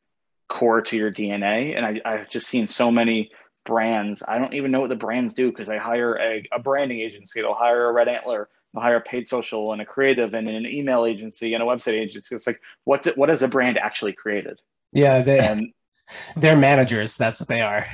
[0.48, 1.76] core to your DNA.
[1.76, 3.30] And I, I've just seen so many
[3.66, 4.22] brands.
[4.26, 7.40] I don't even know what the brands do because I hire a, a branding agency.
[7.42, 8.48] They'll hire a Red Antler.
[8.72, 11.94] They'll hire a paid social and a creative and an email agency and a website
[11.94, 12.35] agency.
[12.35, 14.61] It's like what what has a brand actually created?
[14.92, 15.72] Yeah, they and,
[16.37, 17.16] they're managers.
[17.16, 17.85] That's what they are.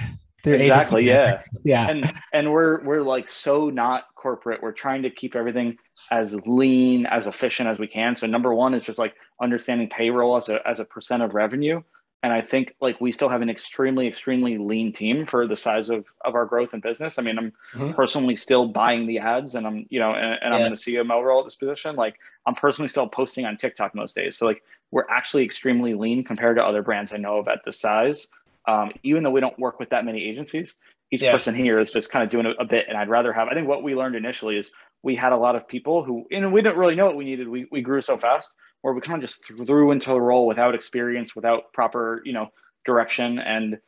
[0.45, 1.89] They're exactly yeah yeah.
[1.89, 4.63] And and we're we're like so not corporate.
[4.63, 5.77] We're trying to keep everything
[6.11, 8.17] as lean as efficient as we can.
[8.17, 11.83] So number one is just like understanding payroll as a as a percent of revenue
[12.23, 15.91] and I think like we still have an extremely, extremely lean team for the size
[15.91, 17.19] of, of our growth and business.
[17.19, 17.93] I mean, I'm mm-hmm.
[17.93, 20.55] personally still buying the ads and I'm, you know, and, and yeah.
[20.55, 21.97] I'm in the CMO role at this position.
[21.97, 24.39] Like I'm personally still posting on TikTok most days.
[24.39, 27.81] So like we're actually extremely lean compared to other brands I know of at this
[27.81, 28.29] size.
[28.69, 30.75] Um, even though we don't work with that many agencies,
[31.11, 31.33] each yeah.
[31.33, 32.87] person here is just kind of doing a, a, bit.
[32.89, 34.71] And I'd rather have, I think what we learned initially is
[35.03, 37.49] we had a lot of people who, and we didn't really know what we needed.
[37.49, 40.75] We, we grew so fast where we kind of just threw into the role without
[40.75, 42.49] experience, without proper, you know,
[42.85, 43.39] direction.
[43.39, 43.79] And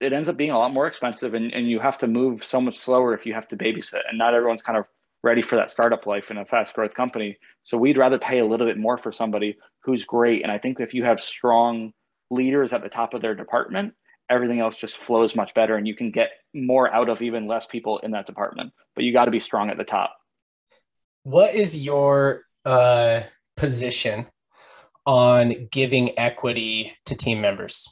[0.00, 2.60] it ends up being a lot more expensive and, and you have to move so
[2.60, 4.02] much slower if you have to babysit.
[4.08, 4.84] And not everyone's kind of
[5.22, 7.38] ready for that startup life in a fast growth company.
[7.62, 10.42] So we'd rather pay a little bit more for somebody who's great.
[10.42, 11.92] And I think if you have strong
[12.30, 13.94] leaders at the top of their department,
[14.28, 17.66] everything else just flows much better and you can get more out of even less
[17.66, 18.72] people in that department.
[18.94, 20.16] But you got to be strong at the top.
[21.22, 23.22] What is your uh
[23.56, 24.26] position
[25.06, 27.88] on giving equity to team members?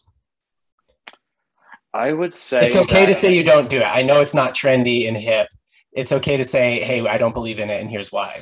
[1.92, 3.84] I would say it's okay that, to say you don't do it.
[3.84, 5.46] I know it's not trendy and hip.
[5.92, 8.40] It's okay to say, "Hey, I don't believe in it, and here's why."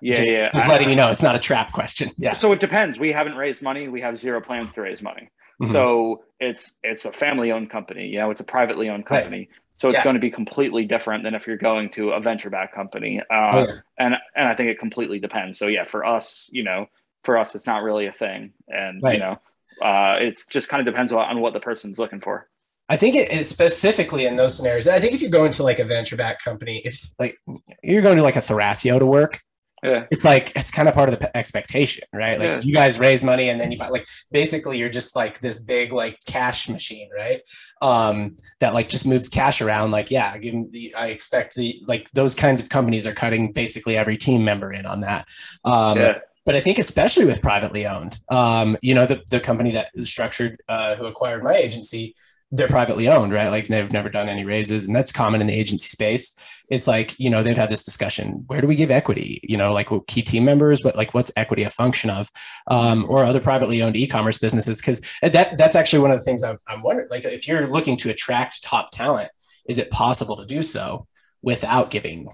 [0.00, 0.50] Yeah, just, yeah.
[0.52, 2.10] Just letting you know, it's not a trap question.
[2.18, 2.34] Yeah.
[2.34, 2.98] So it depends.
[2.98, 3.88] We haven't raised money.
[3.88, 5.30] We have zero plans to raise money.
[5.62, 5.72] Mm-hmm.
[5.72, 8.06] So it's it's a family owned company.
[8.06, 9.38] You know, it's a privately owned company.
[9.38, 9.48] Right.
[9.72, 10.04] So it's yeah.
[10.04, 13.20] going to be completely different than if you're going to a venture backed company.
[13.20, 13.74] Uh, oh, yeah.
[13.98, 15.58] And and I think it completely depends.
[15.58, 16.86] So yeah, for us, you know,
[17.24, 19.14] for us, it's not really a thing, and right.
[19.14, 19.40] you know,
[19.82, 22.48] uh, it's just kind of depends on what the person's looking for.
[22.88, 24.86] I think it is specifically in those scenarios.
[24.86, 27.38] I think if you're going to like a venture backed company, if like
[27.82, 29.40] you're going to like a Thrasio to work,
[29.84, 30.06] Yeah.
[30.10, 32.38] it's like it's kind of part of the expectation, right?
[32.38, 32.60] Like Yeah.
[32.60, 35.92] you guys raise money and then you buy like basically you're just like this big
[35.92, 37.42] like cash machine, right?
[37.82, 39.90] Um, that like just moves cash around.
[39.90, 44.16] Like, yeah, the I expect the like those kinds of companies are cutting basically every
[44.16, 45.28] team member in on that.
[45.64, 46.18] Um, yeah.
[46.46, 50.08] but I think especially with privately owned, um, you know, the, the company that is
[50.10, 52.14] structured, uh, who acquired my agency,
[52.52, 53.48] they're privately owned, right?
[53.48, 56.38] Like they've never done any raises and that's common in the agency space.
[56.70, 59.40] It's like, you know, they've had this discussion, where do we give equity?
[59.42, 62.30] You know, like key team members, but like what's equity a function of?
[62.68, 64.80] Um, or other privately owned e-commerce businesses.
[64.80, 67.96] Cause that that's actually one of the things I'm, I'm wondering, like if you're looking
[67.98, 69.30] to attract top talent,
[69.68, 71.06] is it possible to do so
[71.42, 72.28] without giving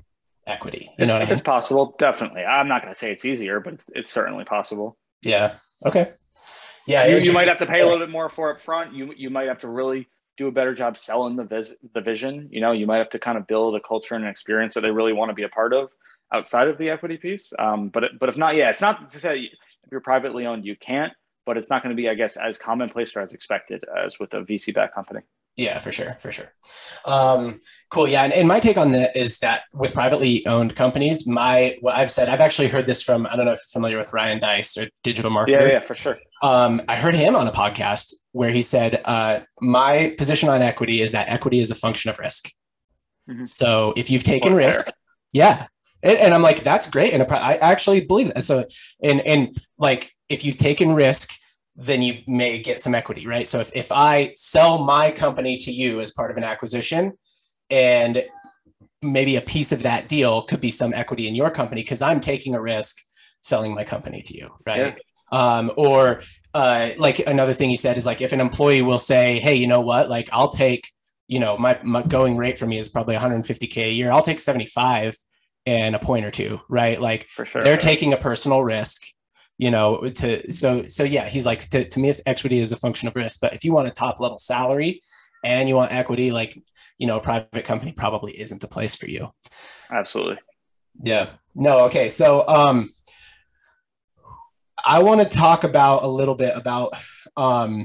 [0.46, 0.90] equity?
[0.98, 1.32] You know what I mean?
[1.32, 2.44] It's possible, definitely.
[2.44, 4.96] I'm not going to say it's easier, but it's, it's certainly possible.
[5.22, 5.54] Yeah.
[5.84, 6.12] Okay.
[6.86, 7.06] Yeah.
[7.06, 8.94] you, you might have to pay a little bit more for up front.
[8.94, 10.08] You you might have to really
[10.40, 12.48] do a better job selling the vis- the vision.
[12.50, 14.81] You know, you might have to kind of build a culture and an experience that
[14.81, 15.90] they really want to be a part of
[16.33, 17.53] outside of the equity piece.
[17.59, 20.76] Um, but but if not, yeah, it's not to say if you're privately owned you
[20.76, 21.12] can't,
[21.44, 24.33] but it's not going to be, I guess, as commonplace or as expected as with
[24.33, 25.20] a VC backed company.
[25.56, 26.52] Yeah, for sure, for sure.
[27.04, 27.60] Um,
[27.90, 28.08] cool.
[28.08, 31.96] Yeah, and, and my take on that is that with privately owned companies, my what
[31.96, 34.38] I've said, I've actually heard this from I don't know if you're familiar with Ryan
[34.38, 35.48] Deiss or DigitalMarketer.
[35.48, 36.18] Yeah, yeah, for sure.
[36.42, 41.02] Um, I heard him on a podcast where he said, uh, "My position on equity
[41.02, 42.50] is that equity is a function of risk.
[43.28, 43.46] Mhm.
[43.46, 44.88] So if you've taken risk,
[45.32, 45.66] yeah."
[46.02, 48.44] And, and I'm like, that's great, and I actually believe that.
[48.44, 48.64] So,
[49.02, 51.34] and and like, if you've taken risk,
[51.80, 53.48] then you may get some equity, right?
[53.48, 57.12] So if, if I sell my company to you as part of an acquisition
[57.70, 58.22] and
[59.02, 62.20] maybe a piece of that deal could be some equity in your company because I'm
[62.20, 62.96] taking a risk
[63.42, 64.98] selling my company to you, right?
[65.32, 69.38] Um, or uh, like another thing he said is like if an employee will say,
[69.38, 70.86] hey, you know what, like I'll take,
[71.28, 74.10] you know, my, my going rate for me is probably 150K a year.
[74.10, 75.14] I'll take 75
[75.64, 77.00] and a point or two, right?
[77.00, 77.62] Like For sure.
[77.62, 79.02] they're taking a personal risk
[79.60, 82.76] you know to so so yeah he's like to, to me if equity is a
[82.76, 85.02] function of risk but if you want a top level salary
[85.44, 86.58] and you want equity like
[86.96, 89.30] you know a private company probably isn't the place for you.
[89.90, 90.38] Absolutely.
[91.02, 91.28] yeah.
[91.54, 92.08] No okay.
[92.08, 92.90] So um
[94.82, 96.94] i want to talk about a little bit about
[97.36, 97.84] um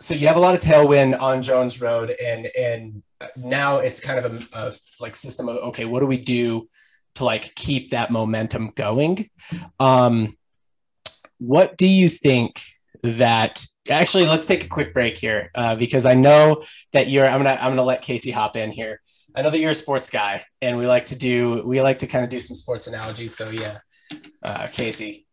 [0.00, 3.00] so you have a lot of tailwind on jones road and and
[3.36, 6.66] now it's kind of a, a like system of okay what do we do
[7.14, 9.30] to like keep that momentum going?
[9.78, 10.36] Um
[11.38, 12.60] what do you think
[13.02, 17.42] that actually let's take a quick break here uh, because i know that you're i'm
[17.42, 19.00] gonna i'm gonna let casey hop in here.
[19.36, 22.06] I know that you're a sports guy and we like to do we like to
[22.06, 23.78] kind of do some sports analogies so yeah.
[24.42, 25.26] Uh, casey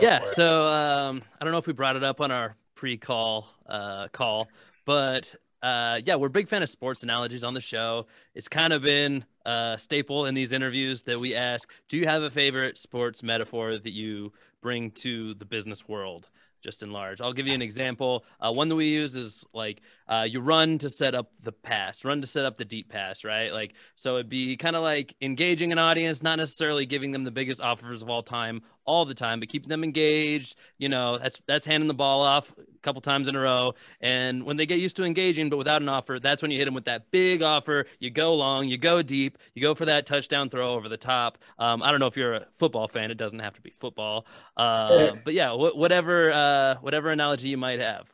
[0.00, 4.08] yeah so um, i don't know if we brought it up on our pre-call uh,
[4.08, 4.48] call
[4.84, 8.06] but uh, yeah we're big fan of sports analogies on the show.
[8.34, 12.22] It's kind of been a staple in these interviews that we ask do you have
[12.22, 16.28] a favorite sports metaphor that you bring to the business world
[16.62, 17.20] just in large.
[17.20, 18.24] I'll give you an example.
[18.40, 22.04] Uh, one that we use is like uh, you run to set up the pass
[22.04, 23.52] run to set up the deep pass right?
[23.52, 27.30] Like so it'd be kind of like engaging an audience not necessarily giving them the
[27.30, 31.40] biggest offers of all time all the time but keeping them engaged you know that's
[31.46, 34.78] that's handing the ball off a couple times in a row and when they get
[34.78, 37.42] used to engaging but without an offer that's when you hit them with that big
[37.42, 40.96] offer you go long you go deep you go for that touchdown throw over the
[40.96, 43.70] top um, i don't know if you're a football fan it doesn't have to be
[43.70, 48.06] football uh, but yeah wh- whatever uh, whatever analogy you might have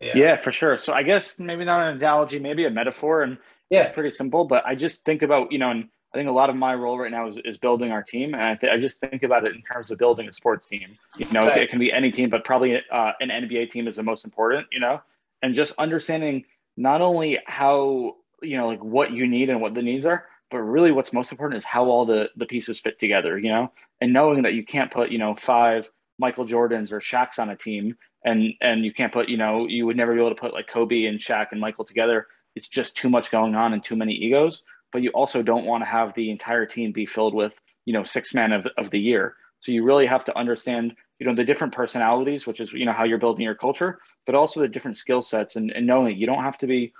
[0.00, 0.36] Yeah.
[0.36, 0.78] for sure.
[0.78, 3.38] So I guess maybe not an analogy, maybe a metaphor, and
[3.70, 4.44] yeah it's pretty simple.
[4.44, 6.96] But I just think about you know, and I think a lot of my role
[6.98, 9.54] right now is, is building our team, and I, th- I just think about it
[9.54, 10.96] in terms of building a sports team.
[11.18, 11.62] You know, Right.
[11.62, 14.68] it can be any team, but probably uh, an NBA team is the most important.
[14.70, 15.02] You know,
[15.42, 16.44] and just understanding
[16.76, 20.58] not only how you know like what you need and what the needs are, but
[20.58, 23.36] really what's most important is how all the the pieces fit together.
[23.38, 27.40] You know, and knowing that you can't put you know five Michael Jordans or Shaqs
[27.40, 30.30] on a team and and you can't put you know you would never be able
[30.30, 32.28] to put like Kobe and Shaq and Michael together.
[32.54, 34.62] It's just too much going on and too many egos.
[34.94, 38.04] But you also don't want to have the entire team be filled with you know
[38.04, 39.36] six men of of the year.
[39.60, 42.92] So you really have to understand you know the different personalities, which is you know
[42.92, 46.26] how you're building your culture, but also the different skill sets and, and knowing you
[46.26, 46.94] don't have to be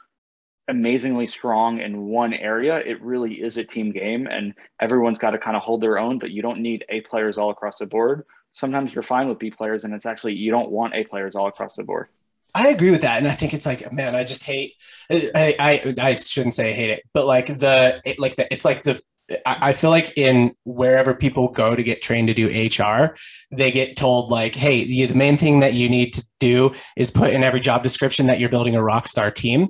[0.68, 2.76] amazingly strong in one area.
[2.76, 6.18] It really is a team game, and everyone's got to kind of hold their own.
[6.18, 9.50] But you don't need A players all across the board sometimes you're fine with B
[9.50, 12.08] players, and it's actually you don't want A players all across the board.
[12.54, 14.74] I agree with that, and I think it's like, man, I just hate.
[15.10, 18.64] I I, I shouldn't say I hate it, but like the it, like the it's
[18.64, 19.00] like the.
[19.46, 23.16] I feel like in wherever people go to get trained to do HR,
[23.50, 27.10] they get told like, "Hey, the, the main thing that you need to do is
[27.10, 29.68] put in every job description that you're building a rock star team,"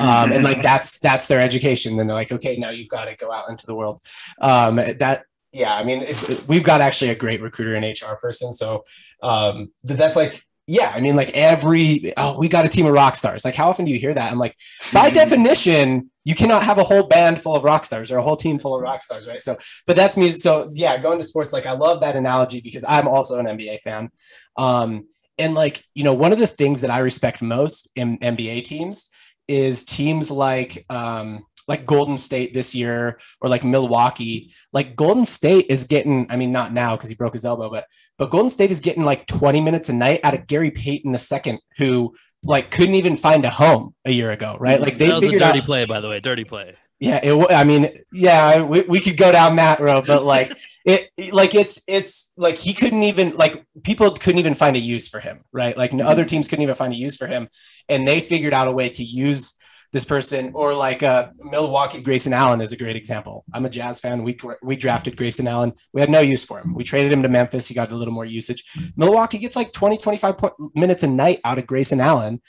[0.00, 1.96] um, and like that's that's their education.
[1.96, 4.00] Then they're like, "Okay, now you've got to go out into the world."
[4.40, 8.52] Um, that yeah, I mean, it, we've got actually a great recruiter and HR person.
[8.52, 8.84] So
[9.22, 13.16] um, that's like, yeah, I mean, like every, oh, we got a team of rock
[13.16, 13.42] stars.
[13.42, 14.30] Like, how often do you hear that?
[14.30, 14.54] I'm like,
[14.92, 18.36] by definition, you cannot have a whole band full of rock stars or a whole
[18.36, 19.40] team full of rock stars, right?
[19.40, 20.28] So, but that's me.
[20.28, 23.80] So, yeah, going to sports, like, I love that analogy because I'm also an NBA
[23.80, 24.10] fan.
[24.58, 28.64] Um, and like, you know, one of the things that I respect most in NBA
[28.64, 29.08] teams
[29.48, 34.52] is teams like, um, like Golden State this year or like Milwaukee.
[34.72, 37.86] Like Golden State is getting, I mean, not now because he broke his elbow, but
[38.16, 41.60] but Golden State is getting like 20 minutes a night out of Gary Payton II,
[41.76, 44.80] who like couldn't even find a home a year ago, right?
[44.80, 45.64] Like they that was figured a dirty out.
[45.64, 46.74] play, by the way, dirty play.
[47.00, 47.52] Yeah, it.
[47.52, 50.50] I mean, yeah, we, we could go down that road, but like
[50.84, 55.08] it, like it's it's like he couldn't even like people couldn't even find a use
[55.08, 55.76] for him, right?
[55.76, 56.10] Like no mm-hmm.
[56.10, 57.48] other teams couldn't even find a use for him,
[57.88, 59.54] and they figured out a way to use
[59.92, 63.44] this person or like uh, Milwaukee Grayson Allen is a great example.
[63.54, 64.22] I'm a Jazz fan.
[64.22, 65.72] We we drafted Grayson Allen.
[65.92, 66.74] We had no use for him.
[66.74, 67.68] We traded him to Memphis.
[67.68, 68.64] He got a little more usage.
[68.96, 70.34] Milwaukee gets like 20 25
[70.74, 72.40] minutes a night out of Grayson Allen.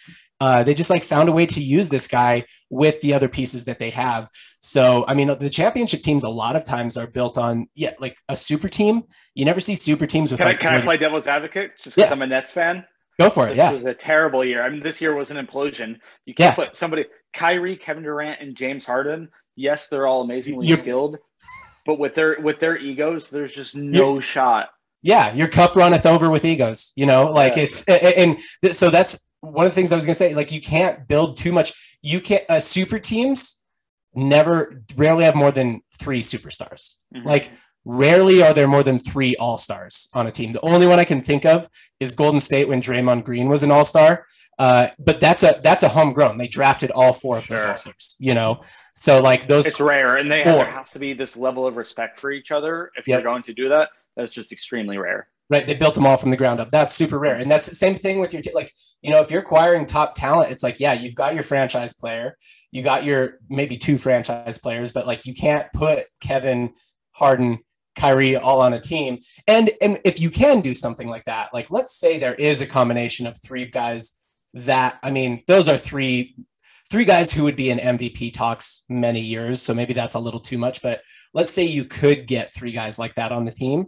[0.42, 3.66] Uh, they just like found a way to use this guy with the other pieces
[3.66, 4.30] that they have.
[4.60, 8.16] So, I mean, the championship teams a lot of times are built on, yeah, like
[8.30, 9.04] a super team.
[9.34, 10.64] You never see super teams with Can, like.
[10.64, 12.16] I, can I play devil's advocate just because Yeah.
[12.16, 12.86] I'm a Nets fan?
[13.20, 13.50] Go for it.
[13.50, 13.74] This Yeah.
[13.74, 14.64] was a terrible year.
[14.64, 15.98] I mean, this year was an implosion.
[16.26, 16.66] You can't Yeah.
[16.68, 19.30] put somebody Kyrie, Kevin Durant, and James Harden.
[19.56, 21.18] Yes, they're all amazingly You're- skilled,
[21.86, 24.70] but with their with their egos, there's just no shot.
[25.02, 27.64] yeah, your cup runneth over with egos, you know, like Yeah.
[27.64, 30.34] it's, and th- so that's one of the things I was going to say.
[30.34, 31.72] Like, you can't build too much.
[32.02, 33.62] You can't, uh, super teams
[34.14, 36.96] never, rarely have more than three superstars.
[37.16, 37.24] Mhm.
[37.24, 37.50] Like,
[37.86, 40.52] rarely are there more than three all stars on a team.
[40.52, 41.70] The only one I can think of
[42.02, 44.26] is Golden State when Draymond Green was an all star.
[44.60, 46.38] Uh, but that's a that's a homegrown.
[46.38, 47.72] They drafted all four of those Sure.
[47.72, 48.18] all stars.
[48.20, 48.62] You know,
[48.94, 49.66] so like those.
[49.66, 52.52] it's rare, and they have, there has to be this level of respect for each
[52.52, 52.92] other.
[52.98, 53.24] If Yep.
[53.24, 55.30] you're going to do that, that's just extremely rare.
[55.50, 55.66] Right.
[55.66, 56.70] They built them all from the ground up.
[56.70, 57.36] That's super rare.
[57.36, 60.14] And that's the same thing with your, t- like, you know, if you're acquiring top
[60.14, 62.38] talent, it's like, yeah, you've got your franchise player,
[62.70, 66.74] you got your maybe two franchise players, but like you can't put Kevin,
[67.14, 67.60] Harden,
[67.96, 69.20] Kyrie all on a team.
[69.48, 72.68] And and if you can do something like that, like let's say there is a
[72.68, 74.19] combination of three guys
[74.54, 76.36] that I mean, those are three
[76.92, 79.62] three guys who would be in MVP talks many years.
[79.62, 81.02] So maybe that's a little too much, but
[81.36, 83.86] let's say you could get three guys like that on the team.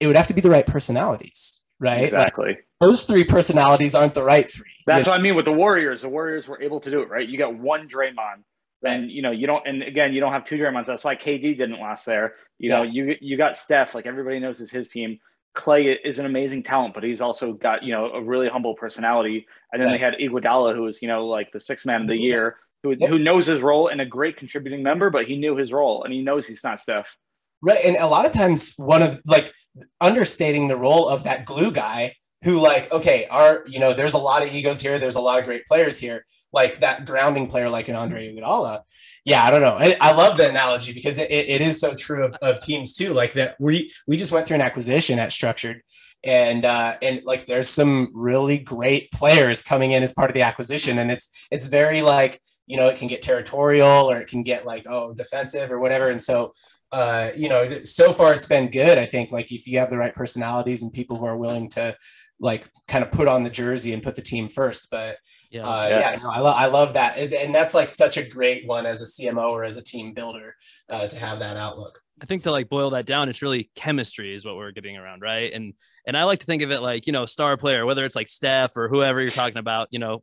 [0.00, 1.94] It would have to be the right personalities, right?
[1.96, 2.58] Like, Exactly.
[2.80, 4.66] those three personalities aren't the right three.
[4.86, 6.02] That's You- what I mean with the Warriors.
[6.02, 7.26] The Warriors were able to do it, right?
[7.28, 8.42] You got one Draymond,
[8.84, 9.64] and you know you don't.
[9.66, 10.86] And again, you don't have two Draymonds.
[10.86, 12.34] That's why KD didn't last there.
[12.58, 13.94] You know, you you got Steph.
[13.94, 15.18] Like everybody knows is his team.
[15.54, 19.46] Clay is an amazing talent, but he's also got you know a really humble personality.
[19.80, 22.16] And then they had Iguodala, who was you know like the sixth man of the
[22.16, 23.10] year, who Yep.
[23.10, 26.12] who knows his role and a great contributing member, but he knew his role and
[26.12, 27.14] he knows he's not Steph.
[27.62, 27.84] Right.
[27.84, 29.52] And a lot of times one of like
[30.00, 34.18] understating the role of that glue guy who like, okay, our, you know, there's a
[34.18, 34.98] lot of egos here.
[34.98, 36.24] There's a lot of great players here.
[36.52, 38.82] Like that grounding player, like an Andre Iguodala.
[39.24, 39.76] Yeah, I don't know.
[39.78, 43.12] I, I love the analogy because it, it is so true of, of teams too.
[43.12, 45.82] Like that we we just went through an acquisition at structured
[46.24, 50.42] and uh and like there's some really great players coming in as part of the
[50.42, 50.98] acquisition.
[50.98, 54.66] And it's it's very like you know it can get territorial or it can get
[54.66, 56.10] like oh defensive or whatever.
[56.10, 56.52] And so
[56.92, 58.98] uh, you know, so far it's been good.
[58.98, 61.96] I think like if you have the right personalities and people who are willing to
[62.38, 64.88] like kind of put on the jersey and put the team first.
[64.90, 65.16] But
[65.50, 65.66] Yeah.
[65.66, 65.98] uh, Yeah.
[66.12, 68.84] yeah, no, I, lo- I love that, and, and that's like such a great one
[68.86, 70.54] as a CMO or as a team builder
[70.90, 71.98] uh, to have that outlook.
[72.20, 75.22] I think to like boil that down, it's really chemistry is what we're getting around,
[75.22, 75.52] right?
[75.52, 75.74] And
[76.06, 78.28] and I like to think of it like you know star player, whether it's like
[78.28, 80.22] Steph or whoever you're talking about, you know,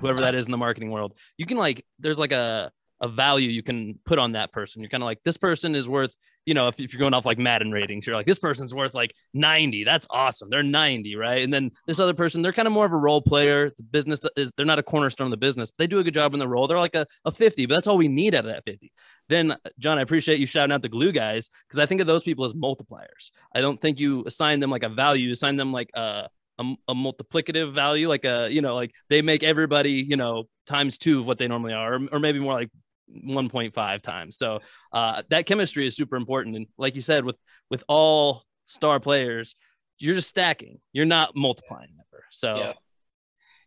[0.00, 1.14] whoever that is in the marketing world.
[1.36, 2.70] You can like there's like a
[3.04, 4.80] a value you can put on that person.
[4.80, 7.26] You're kind of like this person is worth, you know, if, if you're going off
[7.26, 9.84] like Madden ratings, you're like this person's worth like 90.
[9.84, 10.48] That's awesome.
[10.48, 11.42] They're 90, right?
[11.42, 13.70] And then this other person, they're kind of more of a role player.
[13.76, 15.70] The business is they're not a cornerstone of the business.
[15.70, 16.66] But they do a good job in the role.
[16.66, 18.90] They're like a, a 50, but that's all we need out of that 50
[19.28, 22.06] then uh, John, I appreciate you shouting out the glue guys because I think of
[22.06, 23.30] those people as multipliers.
[23.54, 26.74] I don't think you assign them like a value, you assign them like a, a,
[26.88, 31.20] a multiplicative value, like a, you know, like they make everybody, you know, times two
[31.20, 32.70] of what they normally are, or, or maybe more like
[33.10, 34.36] 1.5 times.
[34.36, 34.60] So
[34.92, 36.56] uh, that chemistry is super important.
[36.56, 37.36] And like you said, with,
[37.70, 39.54] with all star players,
[39.98, 42.24] you're just stacking, you're not multiplying ever.
[42.30, 42.72] So Yeah.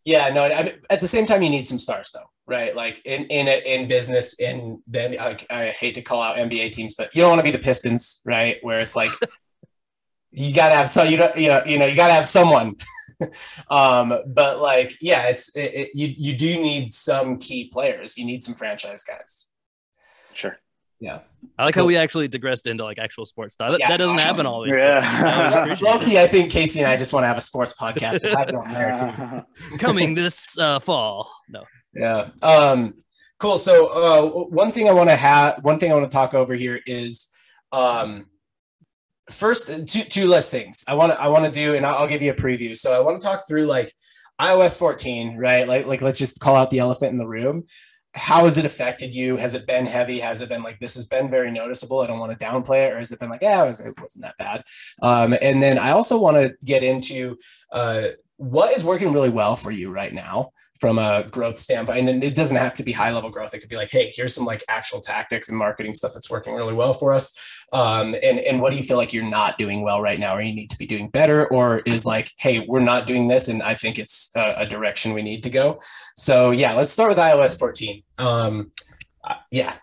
[0.07, 0.45] Yeah, no.
[0.45, 2.73] I at the same time, you need some stars, though, right?
[2.73, 6.95] Like in in in business, in then like I hate to call out NBA teams,
[6.95, 8.55] but you don't want to be the Pistons, right?
[8.61, 9.11] Where it's like
[10.31, 12.77] you gotta have so you don't you know, you know you gotta have someone.
[13.69, 18.17] um, but like yeah, it's it, it, you you do need some key players.
[18.17, 19.53] You need some franchise guys.
[20.33, 20.57] Sure.
[20.99, 21.19] Yeah.
[21.59, 23.71] I like how we actually digressed into like actual sports stuff.
[23.71, 23.89] That, Yeah.
[23.89, 24.77] that doesn't happen always.
[24.77, 24.99] Yeah.
[25.03, 27.73] I always Low key, I think Casey and I just want to have a sports
[27.79, 28.23] podcast.
[28.23, 29.77] and have it on there, too.
[29.77, 31.31] Coming this uh, fall.
[31.49, 31.65] No.
[31.93, 32.29] Yeah.
[32.41, 32.95] Um,
[33.39, 33.59] cool.
[33.59, 36.55] So uh, one thing I want to have, one thing I want to talk over
[36.55, 37.31] here is,
[37.71, 38.25] um,
[39.31, 42.07] first two two less things I want to I want to do, and I'll, I'll
[42.07, 42.75] give you a preview.
[42.75, 43.93] So I want to talk through like
[44.39, 45.67] iOS 14, right?
[45.67, 47.65] Like like let's just call out the elephant in the room.
[48.13, 49.37] How has it affected you?
[49.37, 50.19] Has it been heavy?
[50.19, 51.99] Has it been like this has been very noticeable?
[51.99, 54.23] I don't want to downplay it, or has it been like, yeah, it, was, wasn't
[54.23, 54.63] that bad?
[55.01, 57.37] Um, and then I also want to get into
[57.71, 58.07] uh,
[58.37, 62.35] what is working really well for you right now from a growth standpoint and it
[62.35, 63.53] doesn't have to be high level growth.
[63.53, 66.53] It could be like hey here's some like actual tactics and marketing stuff that's working
[66.53, 67.37] really well for us.
[67.73, 70.41] Um, and and what do you feel like you're not doing well right now or
[70.41, 73.61] you need to be doing better or is like hey we're not doing this and
[73.61, 75.79] i think it's a, a direction we need to go?
[76.15, 78.71] So yeah let's start with ios 14 um,
[79.27, 79.73] uh, yeah.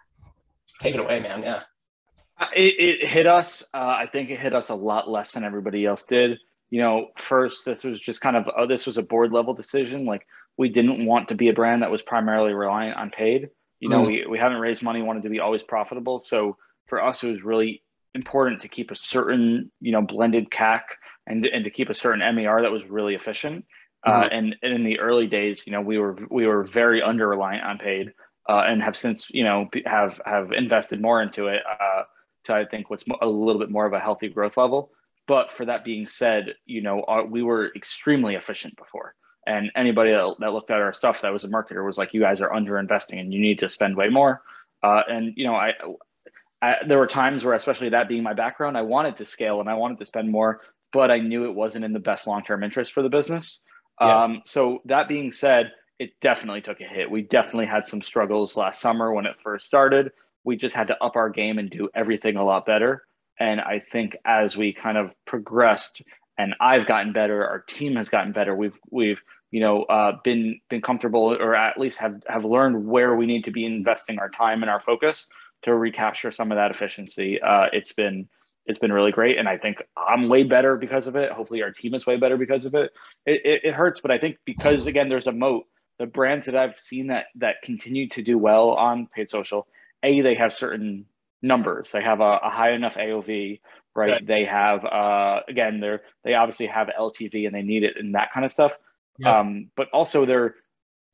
[0.80, 1.42] Take it away man.
[1.42, 1.62] Yeah.
[2.38, 3.62] Uh, It, it hit us.
[3.72, 6.38] Uh, I think it hit us a lot less than everybody else did.
[6.70, 10.04] You know, first, this was just kind of, oh, this was a board level decision.
[10.04, 10.26] Like,
[10.56, 13.50] we didn't want to be a brand that was primarily reliant on paid.
[13.80, 14.06] You know, Mm.
[14.06, 16.20] we, we haven't raised money, wanted to be always profitable.
[16.20, 17.82] So for us, it was really
[18.14, 20.82] important to keep a certain, you know, blended CAC
[21.26, 23.64] and, and to keep a certain MER that was really efficient.
[24.06, 27.26] Uh, and, and in the early days, you know, we were we were very under
[27.26, 28.12] reliant on paid,
[28.48, 32.02] uh, and have since you know have have invested more into it uh,
[32.44, 34.90] to I think what's a little bit more of a healthy growth level.
[35.26, 39.14] But for that being said, you know, our, we were extremely efficient before.
[39.46, 42.20] And anybody that, that looked at our stuff that was a marketer was like, you
[42.20, 44.42] guys are under investing and you need to spend way more.
[44.82, 45.72] Uh, and, you know, I,
[46.62, 49.68] I, there were times where, especially that being my background, I wanted to scale and
[49.68, 50.60] I wanted to spend more,
[50.92, 53.60] but I knew it wasn't in the best long term interest for the business.
[54.00, 54.24] Yeah.
[54.24, 57.10] Um, so that being said, it definitely took a hit.
[57.10, 60.12] We definitely had some struggles last summer when it first started.
[60.42, 63.04] We just had to up our game and do everything a lot better.
[63.38, 66.02] And I think as we kind of progressed
[66.36, 68.54] and I've gotten better, our team has gotten better.
[68.54, 73.14] We've we've you know uh, been been comfortable or at least have have learned where
[73.14, 75.28] we need to be investing our time and our focus
[75.62, 77.40] to recapture some of that efficiency.
[77.40, 78.28] Uh, it's been
[78.66, 81.30] it's been really great, and I think I'm way better because of it.
[81.30, 82.92] Hopefully, our team is way better because of it.
[83.26, 85.66] It, it, it hurts, but I think because again, there's a moat.
[85.98, 89.66] The brands that I've seen that that continue to do well on paid social,
[90.02, 91.06] a they have certain
[91.42, 91.92] numbers.
[91.92, 93.60] They have a, a high enough AOV,
[93.94, 94.12] right?
[94.12, 94.26] Right.
[94.26, 98.32] They have uh, again, they're they obviously have LTV and they need it and that
[98.32, 98.76] kind of stuff.
[99.18, 99.40] Yeah.
[99.40, 100.56] Um, but also, their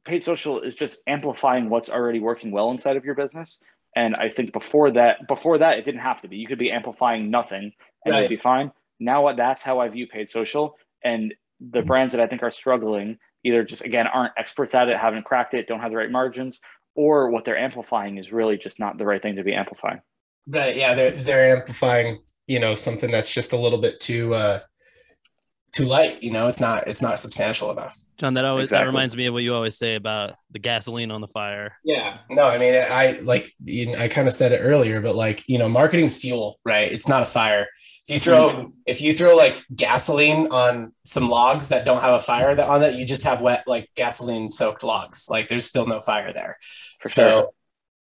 [0.05, 3.59] paid social is just amplifying what's already working well inside of your business.
[3.95, 6.37] And I think before that, before that, it didn't have to be.
[6.37, 7.73] You could be amplifying nothing
[8.05, 8.21] and Right.
[8.21, 8.73] it'd be fine.
[8.99, 10.77] Now that's how I view paid social.
[11.03, 14.97] And the brands that I think are struggling either just again aren't experts at it,
[14.97, 16.61] haven't cracked it, don't have the right margins,
[16.95, 20.01] or what they're amplifying is really just not the right thing to be amplifying.
[20.47, 20.77] Right.
[20.77, 20.95] Yeah.
[20.95, 24.61] They're they're amplifying, you know, something that's just a little bit too uh
[25.73, 26.23] too light.
[26.23, 27.97] You know, it's not it's not substantial enough.
[28.17, 31.21] John, that always that reminds me of what you always say about the gasoline on
[31.21, 31.77] the fire.
[31.85, 32.19] Yeah.
[32.29, 35.45] No, I mean, I like you know, I kind of said it earlier, but like
[35.49, 36.91] you know, marketing's fuel, right?
[36.91, 37.69] It's not a fire.
[38.09, 42.21] If you throw if you throw like gasoline on some logs that don't have a
[42.21, 45.29] fire that on it, you just have wet like gasoline soaked logs.
[45.31, 46.57] Like there's still no fire there.
[47.03, 47.51] For so sure.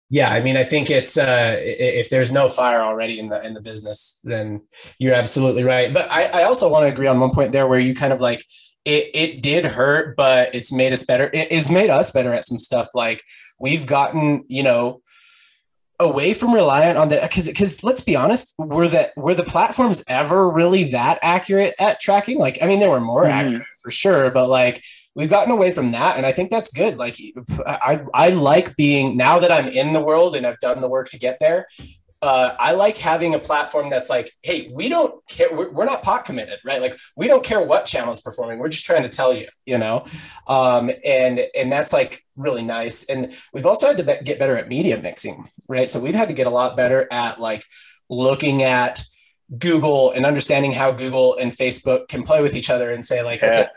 [0.10, 3.54] Yeah, I mean, I think it's uh, if there's no fire already in the in
[3.54, 4.62] the business, then
[4.98, 5.94] you're absolutely right.
[5.94, 8.20] But I, I also want to agree on one point there where you kind of
[8.20, 8.44] like
[8.86, 11.30] it it did hurt, but it's made us better.
[11.32, 12.90] It has made us better at some stuff.
[12.96, 13.24] Like
[13.60, 15.02] we've gotten, you know,
[16.00, 20.04] away from reliant on the because because let's be honest, were that were the platforms
[20.08, 22.40] ever really that accurate at tracking?
[22.40, 23.32] Like, I mean, they were more Mhm.
[23.32, 24.82] accurate for sure, but like
[25.16, 27.18] we've gotten away from that and i think that's good like
[27.66, 31.10] i i like being now that i'm in the world and i've done the work
[31.10, 31.68] to get there
[32.22, 35.56] uh, I like having a platform that's like, hey, we don't care.
[35.56, 36.82] We're, we're not pot committed, right?
[36.82, 38.60] Like, we don't care what channel is performing.
[38.60, 40.04] We're just trying to tell you, you know,
[40.46, 43.06] um, and and that's like really nice.
[43.06, 45.90] And we've also had to be- get better at media mixing, right?
[45.90, 47.64] So we've had to get a lot better at like
[48.10, 49.02] looking at
[49.58, 53.42] Google and understanding how Google and Facebook can play with each other and say like,
[53.42, 53.48] Yeah.
[53.48, 53.68] okay,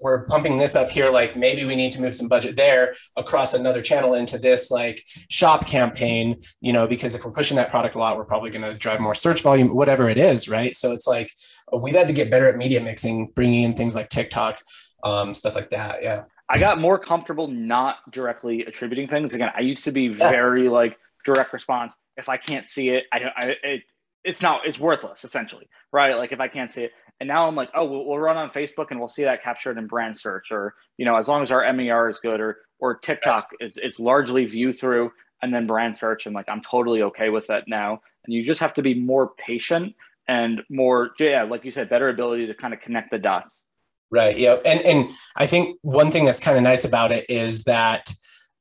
[0.00, 3.54] we're pumping this up here, like maybe we need to move some budget there across
[3.54, 7.94] another channel into this like shop campaign, you know, because if we're pushing that product
[7.94, 10.74] a lot, we're probably going to drive more search volume, whatever it is, right?
[10.74, 11.30] So it's like
[11.76, 14.62] we've had to get better at media mixing, bringing in things like TikTok,
[15.04, 16.02] um, stuff like that.
[16.02, 16.24] Yeah.
[16.48, 19.32] I got more comfortable not directly attributing things.
[19.34, 21.96] Again, I used to be very like direct response.
[22.16, 23.32] If I can't see it, I don't.
[23.34, 23.82] I, it,
[24.22, 24.66] it's not.
[24.66, 26.14] It's worthless, essentially, right?
[26.14, 26.92] Like if I can't see it,
[27.22, 29.78] and now I'm like, oh, we'll, we'll run on Facebook and we'll see that captured
[29.78, 32.96] in brand search, or you know, as long as our MER is good, or or
[32.96, 35.12] TikTok is it's largely view through.
[35.42, 36.26] and then brand search.
[36.26, 38.00] And like, I'm totally okay with that now.
[38.24, 39.94] And you just have to be more patient
[40.28, 43.62] and more, yeah, like you said, better ability to kind of connect the dots.
[44.10, 44.38] Right.
[44.38, 44.58] Yeah.
[44.64, 48.12] And and I think one thing that's kind of nice about it is that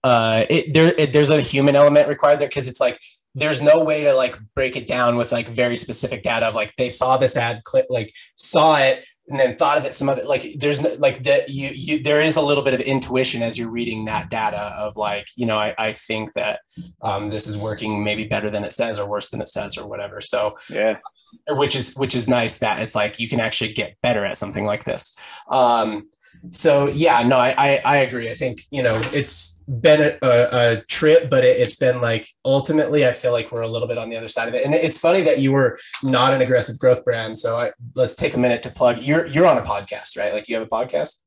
[0.04, 3.00] uh, it, there it, there's a human element required there because it's like
[3.36, 6.74] there's no way to like break it down with like very specific data of like
[6.78, 10.24] they saw this ad clip like saw it and then thought of it some other
[10.24, 13.58] like there's no, like that you you there is a little bit of intuition as
[13.58, 16.60] you're reading that data of like you know I, I think that
[17.02, 19.88] um, this is working maybe better than it says or worse than it says or
[19.88, 20.22] whatever.
[20.22, 20.98] So yeah.
[21.50, 24.66] which is which is nice that it's like you can actually get better at something
[24.66, 25.18] like this.
[25.50, 26.10] Um,
[26.50, 28.30] so yeah no I, I, I agree.
[28.30, 32.28] I think you know it's been a, a, a trip but it, has been like
[32.44, 34.66] ultimately i feel like we're a little bit on the other side of it.
[34.66, 38.34] And it's funny that you were not an aggressive growth brand so I, let's take
[38.34, 39.00] a minute to plug.
[39.00, 40.34] You're you're on a podcast right?
[40.34, 41.22] Like you have a podcast?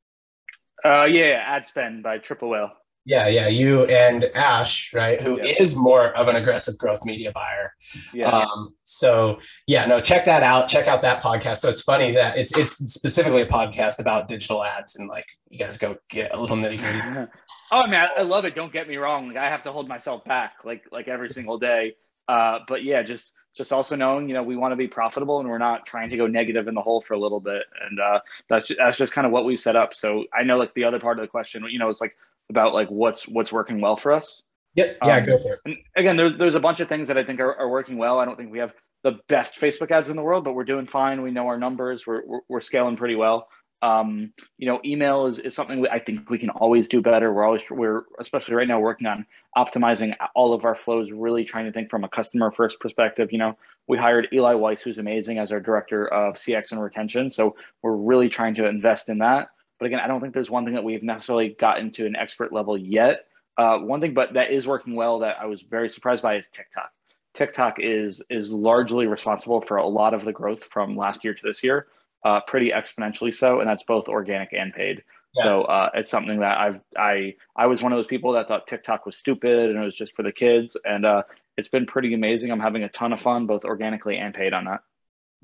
[0.85, 2.73] Uh yeah ad spend by triple whale
[3.05, 5.55] yeah, yeah, you and Ash, right, Who yeah.
[5.61, 7.75] is more of an aggressive growth media buyer.
[8.15, 8.31] Yeah.
[8.31, 10.69] Um, so yeah, no, check that out.
[10.69, 11.57] Check out that podcast.
[11.59, 15.59] So it's funny that it's it's specifically a podcast about digital ads, and like you
[15.59, 17.31] guys go get a little nitty gritty.
[17.73, 18.55] oh man, I love it.
[18.55, 19.29] Don't get me wrong.
[19.29, 21.97] Like I have to hold myself back, like like every single day.
[22.27, 25.49] Uh, but yeah, just just also knowing, you know, we want to be profitable and
[25.49, 27.63] we're not trying to go negative in the hole for a little bit.
[27.83, 29.95] And uh, that's just, that's just kind of what we set up.
[29.95, 32.17] So I know like the other part of the question, you know, it's like
[32.51, 34.43] about like what's what's working well for us.
[34.75, 34.99] Yep.
[35.05, 35.61] Yeah, um, go for it.
[35.65, 38.19] And again, there's there's a bunch of things that I think are, are working well.
[38.19, 38.73] I don't think we have
[39.03, 41.23] the best Facebook ads in the world, but we're doing fine.
[41.23, 42.07] We know our numbers.
[42.07, 43.49] We're we're, we're scaling pretty well.
[43.83, 47.33] Um, you know, email is, is something we, I think we can always do better.
[47.33, 49.27] We're always we're especially right now working on
[49.57, 51.13] optimizing all of our flows.
[51.13, 53.29] Really trying to think from a customer first perspective.
[53.31, 57.31] You know, we hired Eli Weiss, who's amazing, as our director of CX and retention.
[57.31, 59.49] So we're really trying to invest in that.
[59.85, 62.55] But again, I don't think there's one thing that we've necessarily gotten to an expert
[62.55, 63.27] level yet.
[63.59, 66.49] Uh, one thing, but that is working well that I was very surprised by is
[66.51, 66.91] TikTok.
[67.35, 71.41] TikTok is is largely responsible for a lot of the growth from last year to
[71.45, 71.89] this year,
[72.25, 75.05] uh, pretty exponentially so, and that's both organic and paid.
[75.35, 75.45] Yes.
[75.45, 78.67] So uh, it's something that I've I I was one of those people that thought
[78.67, 81.25] TikTok was stupid and it was just for the kids, and uh,
[81.59, 82.51] it's been pretty amazing.
[82.51, 84.81] I'm having a ton of fun both organically and paid on that.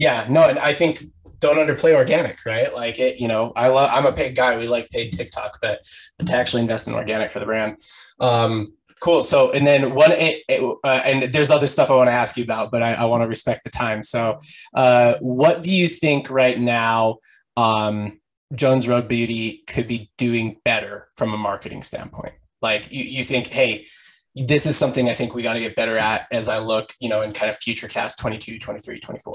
[0.01, 1.05] Yeah, no, and I think
[1.40, 2.74] don't underplay organic, right?
[2.74, 4.57] Like it, you know, I love, I'm a paid guy.
[4.57, 5.80] We like paid TikTok, but,
[6.24, 7.76] to actually invest in organic for the brand.
[8.18, 8.72] Um,
[9.03, 9.22] cool.
[9.22, 12.70] So, and then one, uh, and there's other stuff I want to ask you about,
[12.70, 14.03] but I, I want to respect the time.
[14.03, 14.38] So,
[14.74, 17.18] uh, what do you think right now,
[17.59, 18.20] um,
[18.55, 22.34] Jones Road Beauty could be doing better from a marketing standpoint?
[22.62, 23.86] Like you, you think, hey,
[24.34, 27.09] this is something I think we got to get better at as I look, you
[27.11, 29.34] know, in kind of future cast 22, 23, 24.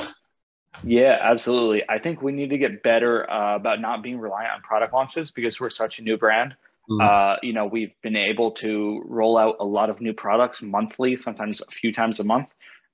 [0.83, 1.83] Yeah, absolutely.
[1.87, 5.31] I think we need to get better uh, about not being reliant on product launches
[5.31, 6.55] because we're such a new brand.
[6.89, 7.01] Mm-hmm.
[7.01, 11.15] Uh, you know, we've been able to roll out a lot of new products monthly,
[11.15, 12.49] sometimes a few times a month,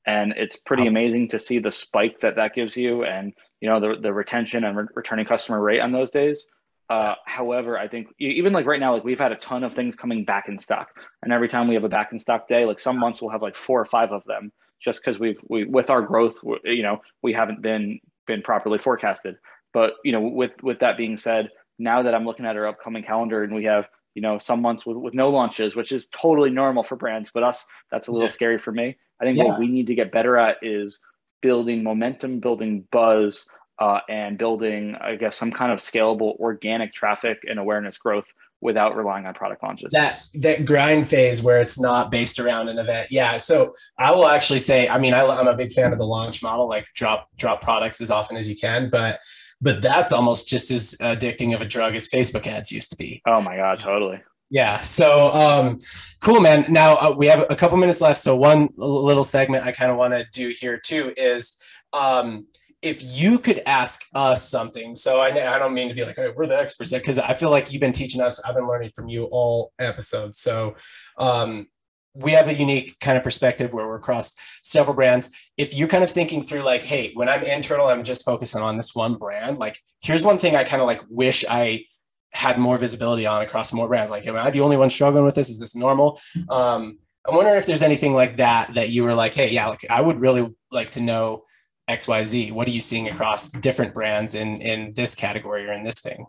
[0.06, 3.82] and it's pretty amazing to see the spike that that gives you, and you know
[3.82, 6.48] the the retention and re- returning customer rate on those days.
[6.90, 9.96] Uh, however, I think even like right now, like we've had a ton of things
[9.96, 10.90] coming back in stock,
[11.22, 13.42] and every time we have a back in stock day, like some months we'll have
[13.42, 17.02] like four or five of them, just because we've we with our growth, you know,
[17.22, 19.36] we haven't been been properly forecasted.
[19.74, 23.04] But you know, with with that being said, now that I'm looking at our upcoming
[23.04, 26.50] calendar and we have you know some months with, with no launches, which is totally
[26.50, 28.32] normal for brands, but us that's a little yeah.
[28.32, 28.98] scary for me.
[29.22, 29.46] I think yeah.
[29.46, 31.00] what we need to get better at is
[31.42, 33.46] building momentum, building buzz,
[33.80, 38.32] uh, and building, I guess, some kind of scalable organic traffic and awareness growth
[38.62, 39.92] without relying on product launches.
[39.92, 43.08] That that grind phase where it's not based around an event.
[43.12, 43.38] Yeah.
[43.38, 46.42] So I will actually say, I mean, I, I'm a big fan of the launch
[46.44, 49.20] model, like drop drop products as often as you can, but
[49.62, 53.22] but that's almost just as addicting of a drug as Facebook ads used to be.
[53.26, 54.22] Oh my god, totally.
[54.50, 54.82] Yeah.
[54.82, 55.80] So um,
[56.20, 56.66] cool, man.
[56.68, 58.20] Now uh, we have a couple minutes left.
[58.20, 61.58] So one little segment I kind of want to do here too is
[61.94, 62.46] um,
[62.82, 66.32] if you could ask us something, so I, I don't mean to be like, hey,
[66.36, 68.44] we're the experts, because I feel like you've been teaching us.
[68.44, 70.40] I've been learning from you all episodes.
[70.40, 70.76] So
[71.18, 71.68] um,
[72.16, 75.30] we have a unique kind of perspective where we're across several brands.
[75.58, 78.78] If you're kind of thinking through, like, hey, when I'm internal, I'm just focusing on
[78.78, 79.60] this one brand.
[79.60, 81.86] Like, here's one thing I kind of like wish I
[82.34, 84.10] had more visibility on across more brands.
[84.10, 85.50] Like, am I the only one struggling with this?
[85.50, 86.20] Is this normal?
[86.50, 89.86] Um, I'm wondering if there's anything like that that you were like, hey, yeah, like
[89.90, 91.44] I would really like to know
[91.92, 92.52] XYZ?
[92.52, 96.26] What are you seeing across different brands in in this category or in this thing?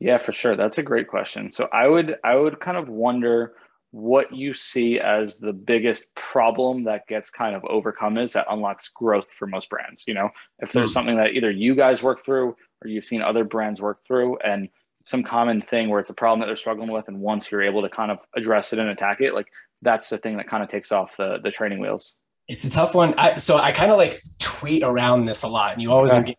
[0.00, 0.56] Yeah, for sure.
[0.56, 1.52] That's a great question.
[1.52, 3.54] So I would I would kind of wonder
[3.90, 8.88] what you see as the biggest problem that gets kind of overcome is that unlocks
[8.88, 10.04] growth for most brands.
[10.06, 10.94] You know, if there's mm.
[10.94, 14.68] something that either you guys work through or you've seen other brands work through and
[15.04, 17.80] some common thing where it's a problem that they're struggling with and once you're able
[17.80, 19.46] to kind of address it and attack it like
[19.80, 22.18] that's the thing that kind of takes off the the training wheels.
[22.48, 23.14] It's a tough one.
[23.18, 26.34] I, so I kind of like tweet around this a lot, and you always Okay.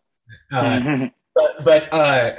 [0.52, 1.06] uh, Mm-hmm.
[1.36, 2.36] but but uh,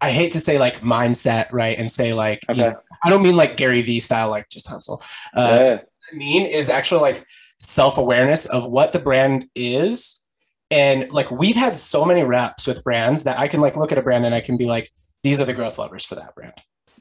[0.00, 1.76] I hate to say like mindset, right?
[1.78, 5.02] And say like, you know, I don't mean like Gary Vee style, like just hustle.
[5.36, 5.70] Uh, yeah.
[5.72, 7.24] what I mean is actually like
[7.58, 10.24] self awareness of what the brand is.
[10.70, 13.98] And like we've had so many reps with brands that I can like look at
[13.98, 14.90] a brand and I can be like,
[15.22, 16.54] these are the growth levers for that brand.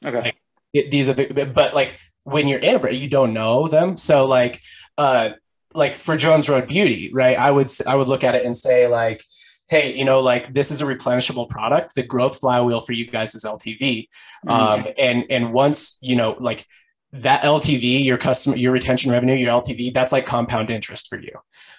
[0.06, 0.34] Okay.
[0.74, 3.96] It, these are the, but like when you're in a brand, you don't know them.
[3.98, 4.62] So like,
[4.98, 5.30] uh,
[5.74, 7.38] like for Jones Road Beauty, right?
[7.38, 9.24] I would, I would look at it and say like,
[9.70, 11.96] hey, you know, like this is a replenishable product.
[11.96, 14.08] The growth flywheel for you guys is LTV
[14.48, 16.66] um, and and once you know like
[17.12, 21.32] that ltv your customer your retention revenue your ltv that's like compound interest for you.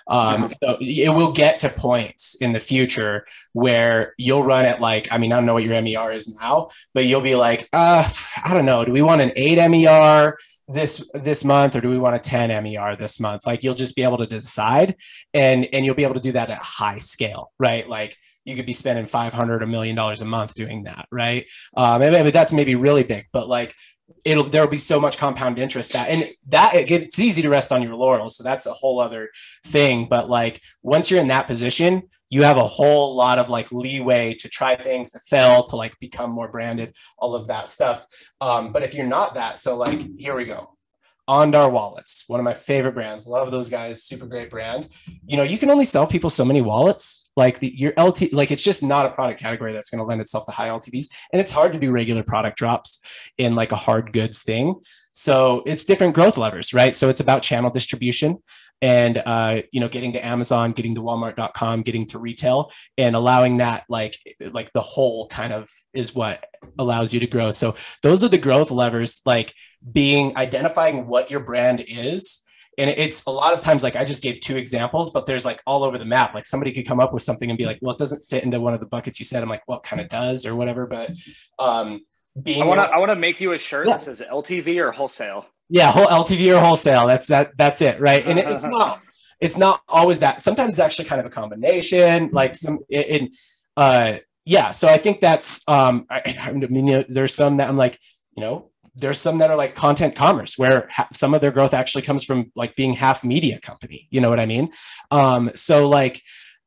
[0.06, 5.08] Um, so it will get to points in the future where you'll run at like
[5.10, 8.06] i mean i don't know what your mer is now but you'll be like uh
[8.44, 8.84] i don't know.
[8.84, 10.36] Do we want an 8 mer
[10.68, 13.46] this this month or do we want a 10 mer this month?
[13.46, 14.94] Like you'll just be able to decide
[15.32, 17.88] and and you'll be able to do that at high scale right?
[17.88, 21.46] Like you could be spending 500 a million dollars a month doing that right?
[21.76, 23.74] Um, and maybe that's maybe really big, but like
[24.24, 27.72] it'll there'll be so much compound interest that and that it, it's easy to rest
[27.72, 28.36] on your laurels.
[28.36, 29.30] So that's a whole other
[29.66, 30.06] thing.
[30.08, 34.34] But like once you're in that position, you have a whole lot of like leeway
[34.34, 38.06] to try things, to fail, to like become more branded, all of that stuff.
[38.40, 40.70] Um, but if you're not that, so like here we go.
[41.28, 43.26] Andar wallets, one of my favorite brands.
[43.26, 44.04] Love those guys.
[44.04, 44.88] Super great brand.
[45.26, 47.30] You know, you can only sell people so many wallets.
[47.36, 50.20] Like the, your LT, like it's just not a product category that's going to lend
[50.20, 53.04] itself to high LTVs, and it's hard to do regular product drops
[53.38, 54.74] in like a hard goods thing.
[55.12, 56.94] So it's different growth levers, right?
[56.94, 58.38] So it's about channel distribution
[58.82, 63.58] and uh, you know getting to Amazon, getting to Walmart.com, getting to retail, and allowing
[63.58, 64.18] that like
[64.52, 66.44] like the whole kind of is what
[66.78, 67.50] allows you to grow.
[67.50, 69.54] So those are the growth levers, like
[69.92, 72.42] being identifying what your brand is.
[72.76, 75.62] And it's a lot of times like i just gave two examples but there's like
[75.66, 76.34] all over the map.
[76.34, 78.58] Like somebody could come up with something and be like well it doesn't fit into
[78.60, 79.42] one of the buckets you said.
[79.42, 81.10] I'm like well kind of does or whatever but
[81.58, 82.00] um
[82.42, 83.98] being I want to I want to make you a shirt Yeah.
[83.98, 85.46] that says LTV or wholesale.
[85.70, 87.06] yeah whole ltv or wholesale.
[87.06, 88.26] That's that that's it right?
[88.26, 89.02] And it, it's not
[89.40, 90.40] it's not always that.
[90.40, 93.30] Sometimes it's actually kind of a combination like some in
[93.76, 94.14] uh
[94.46, 94.72] yeah.
[94.72, 97.98] So i think that's um i, I mean there's some that i'm like
[98.36, 101.74] you know there's some that are like content commerce where ha- some of their growth
[101.74, 104.70] actually comes from like being half media company you know what i mean
[105.10, 106.20] um so like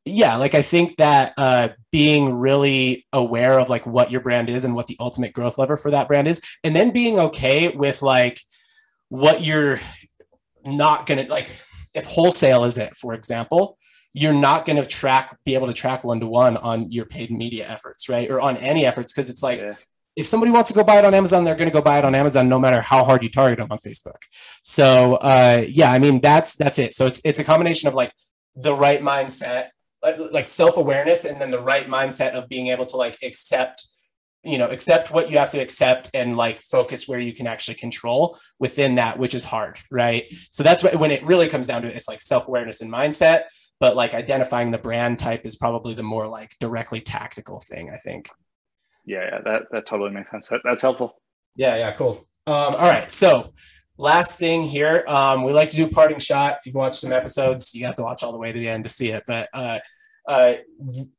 [0.05, 4.65] yeah like i think that uh being really aware of like what your brand is
[4.65, 8.01] and what the ultimate growth lever for that brand is and then being okay with
[8.01, 8.39] like
[9.09, 9.79] what you're
[10.65, 11.49] not to like
[11.93, 13.77] if wholesale is it for example
[14.13, 17.31] you're not going to track be able to track one to one on your paid
[17.31, 19.75] media efforts right or on any efforts because it's like Yeah.
[20.17, 22.03] If somebody wants to go buy it on amazon they're going to go buy it
[22.03, 24.21] on amazon no matter how hard you target them on facebook.
[24.63, 26.93] So uh, yeah i mean that's that's it.
[26.93, 28.11] So it's it's a combination of like
[28.55, 29.69] the right mindset
[30.03, 33.87] like, like self-awareness and then the right mindset of being able to like accept
[34.43, 37.75] you know accept what you have to accept and like focus where you can actually
[37.75, 40.25] control within that which is hard right?
[40.51, 43.43] So that's what, when it really comes down to it it's like self-awareness and mindset
[43.79, 47.97] but like identifying the brand type is probably the more like directly tactical thing i
[47.97, 48.29] think
[49.07, 50.49] Yeah, yeah, that that totally makes sense.
[50.49, 51.19] That, that's helpful.
[51.55, 53.53] yeah yeah cool um, all right so
[53.97, 57.11] last thing here um, we like to do a parting shot if you've watched some
[57.11, 59.49] episodes you have to watch all the way to the end to see it but
[59.53, 59.79] uh,
[60.27, 60.55] uh,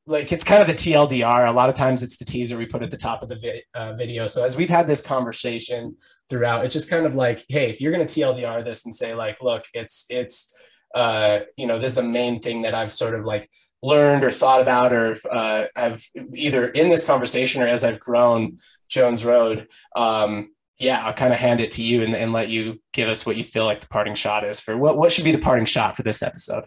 [0.07, 1.49] like it's kind of the TLDR.
[1.49, 3.63] A lot of times it's the teaser we put at the top of the vi-
[3.75, 4.27] uh, video.
[4.27, 5.97] So as we've had this conversation
[6.29, 9.15] throughout, it's just kind of like, hey, if you're going to TLDR this and say
[9.15, 10.55] like, look, it's it's
[10.95, 13.49] uh, you know, this is the main thing that I've sort of like
[13.83, 18.59] learned or thought about or uh, I've either in this conversation or as I've grown
[18.89, 19.69] Jones Road.
[19.95, 23.27] Um, yeah, I'll kind of hand it to you and, and let you give us
[23.27, 25.67] what you feel like the parting shot is for what what should be the parting
[25.67, 26.65] shot for this episode.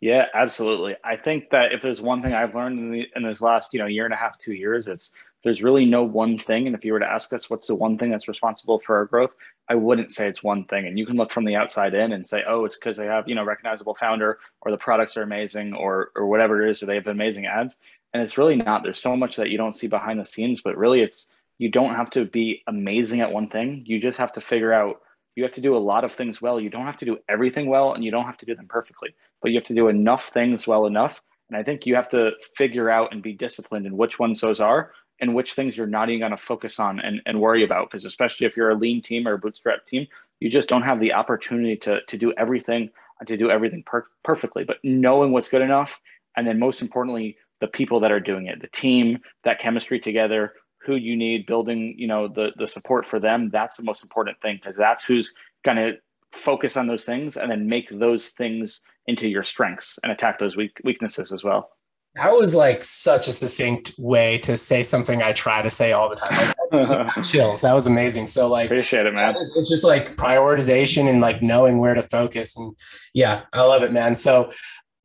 [0.00, 0.96] Yeah, absolutely.
[1.04, 3.78] I think that if there's one thing I've learned in, the, in this last, you
[3.78, 5.12] know, year and a half, two years, it's
[5.44, 6.66] there's really no one thing.
[6.66, 9.04] And if you were to ask us what's the one thing that's responsible for our
[9.04, 9.32] growth,
[9.70, 10.88] I wouldn't say it's one thing.
[10.88, 13.28] And you can look from the outside in and say, oh, it's because they have,
[13.28, 16.86] you know, recognizable founder or the products are amazing or or whatever it is, or
[16.86, 17.76] they have amazing ads.
[18.12, 18.82] And it's really not.
[18.82, 21.94] There's so much that you don't see behind the scenes, but really it's you don't
[21.94, 23.84] have to be amazing at one thing.
[23.86, 25.02] You just have to figure out
[25.36, 26.60] you have to do a lot of things well.
[26.60, 29.14] You don't have to do everything well and you don't have to do them perfectly,
[29.40, 31.22] but you have to do enough things well enough.
[31.48, 34.60] And I think you have to figure out and be disciplined in which ones those
[34.60, 37.90] are and which things you're not even going to focus on and, and worry about.
[37.90, 40.06] Because especially if you're a lean team or a bootstrap team,
[40.40, 42.90] you just don't have the opportunity to, to do everything
[43.26, 44.64] to do everything per- perfectly.
[44.64, 46.00] But knowing what's good enough,
[46.36, 50.54] and then most importantly, the people that are doing it, the team, that chemistry together,
[50.78, 53.50] who you need, building, you know, the the support for them.
[53.50, 55.92] That's the most important thing because that's who's going to
[56.32, 60.56] focus on those things and then make those things into your strengths and attack those
[60.56, 61.70] weak weaknesses as well.
[62.16, 66.08] That was like such a succinct way to say something I try to say all
[66.08, 66.52] the time.
[66.72, 67.60] Like, chills.
[67.60, 68.26] That was amazing.
[68.26, 69.34] So like appreciate it, man.
[69.36, 72.56] It's just like prioritization and like knowing where to focus.
[72.56, 72.74] And
[73.14, 74.14] yeah, I love it, man.
[74.16, 74.50] So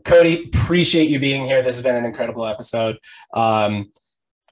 [0.03, 1.63] Cody, appreciate you being here.
[1.63, 2.97] This has been an incredible episode.
[3.33, 3.91] Um,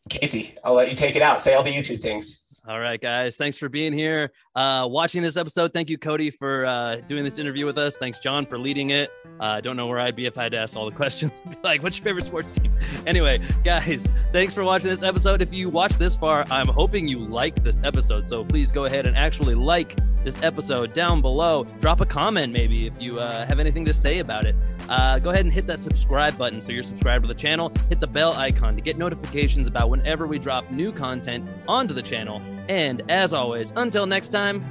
[0.10, 1.42] Casey, I'll let you take it out.
[1.42, 2.43] Say all the YouTube things.
[2.66, 3.36] All right, guys.
[3.36, 5.74] Thanks for being here, uh, watching this episode.
[5.74, 7.98] Thank you, Cody, for uh, doing this interview with us.
[7.98, 9.12] Thanks, John, for leading it.
[9.42, 11.42] I uh, don't know where I'd be if I had asked all the questions.
[11.64, 12.74] like, what's your favorite sports team?
[13.06, 15.42] Anyway, guys, thanks for watching this episode.
[15.42, 18.26] If you watched this far, I'm hoping you liked this episode.
[18.26, 21.66] So please go ahead and actually like this episode down below.
[21.82, 24.56] Drop a comment, maybe, if you uh, have anything to say about it.
[24.88, 27.74] Uh, go ahead and hit that subscribe button so you're subscribed to the channel.
[27.90, 32.02] Hit the bell icon to get notifications about whenever we drop new content onto the
[32.02, 32.42] channel.
[32.70, 34.64] And as always, until next time,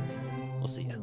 [0.58, 1.01] we'll see you.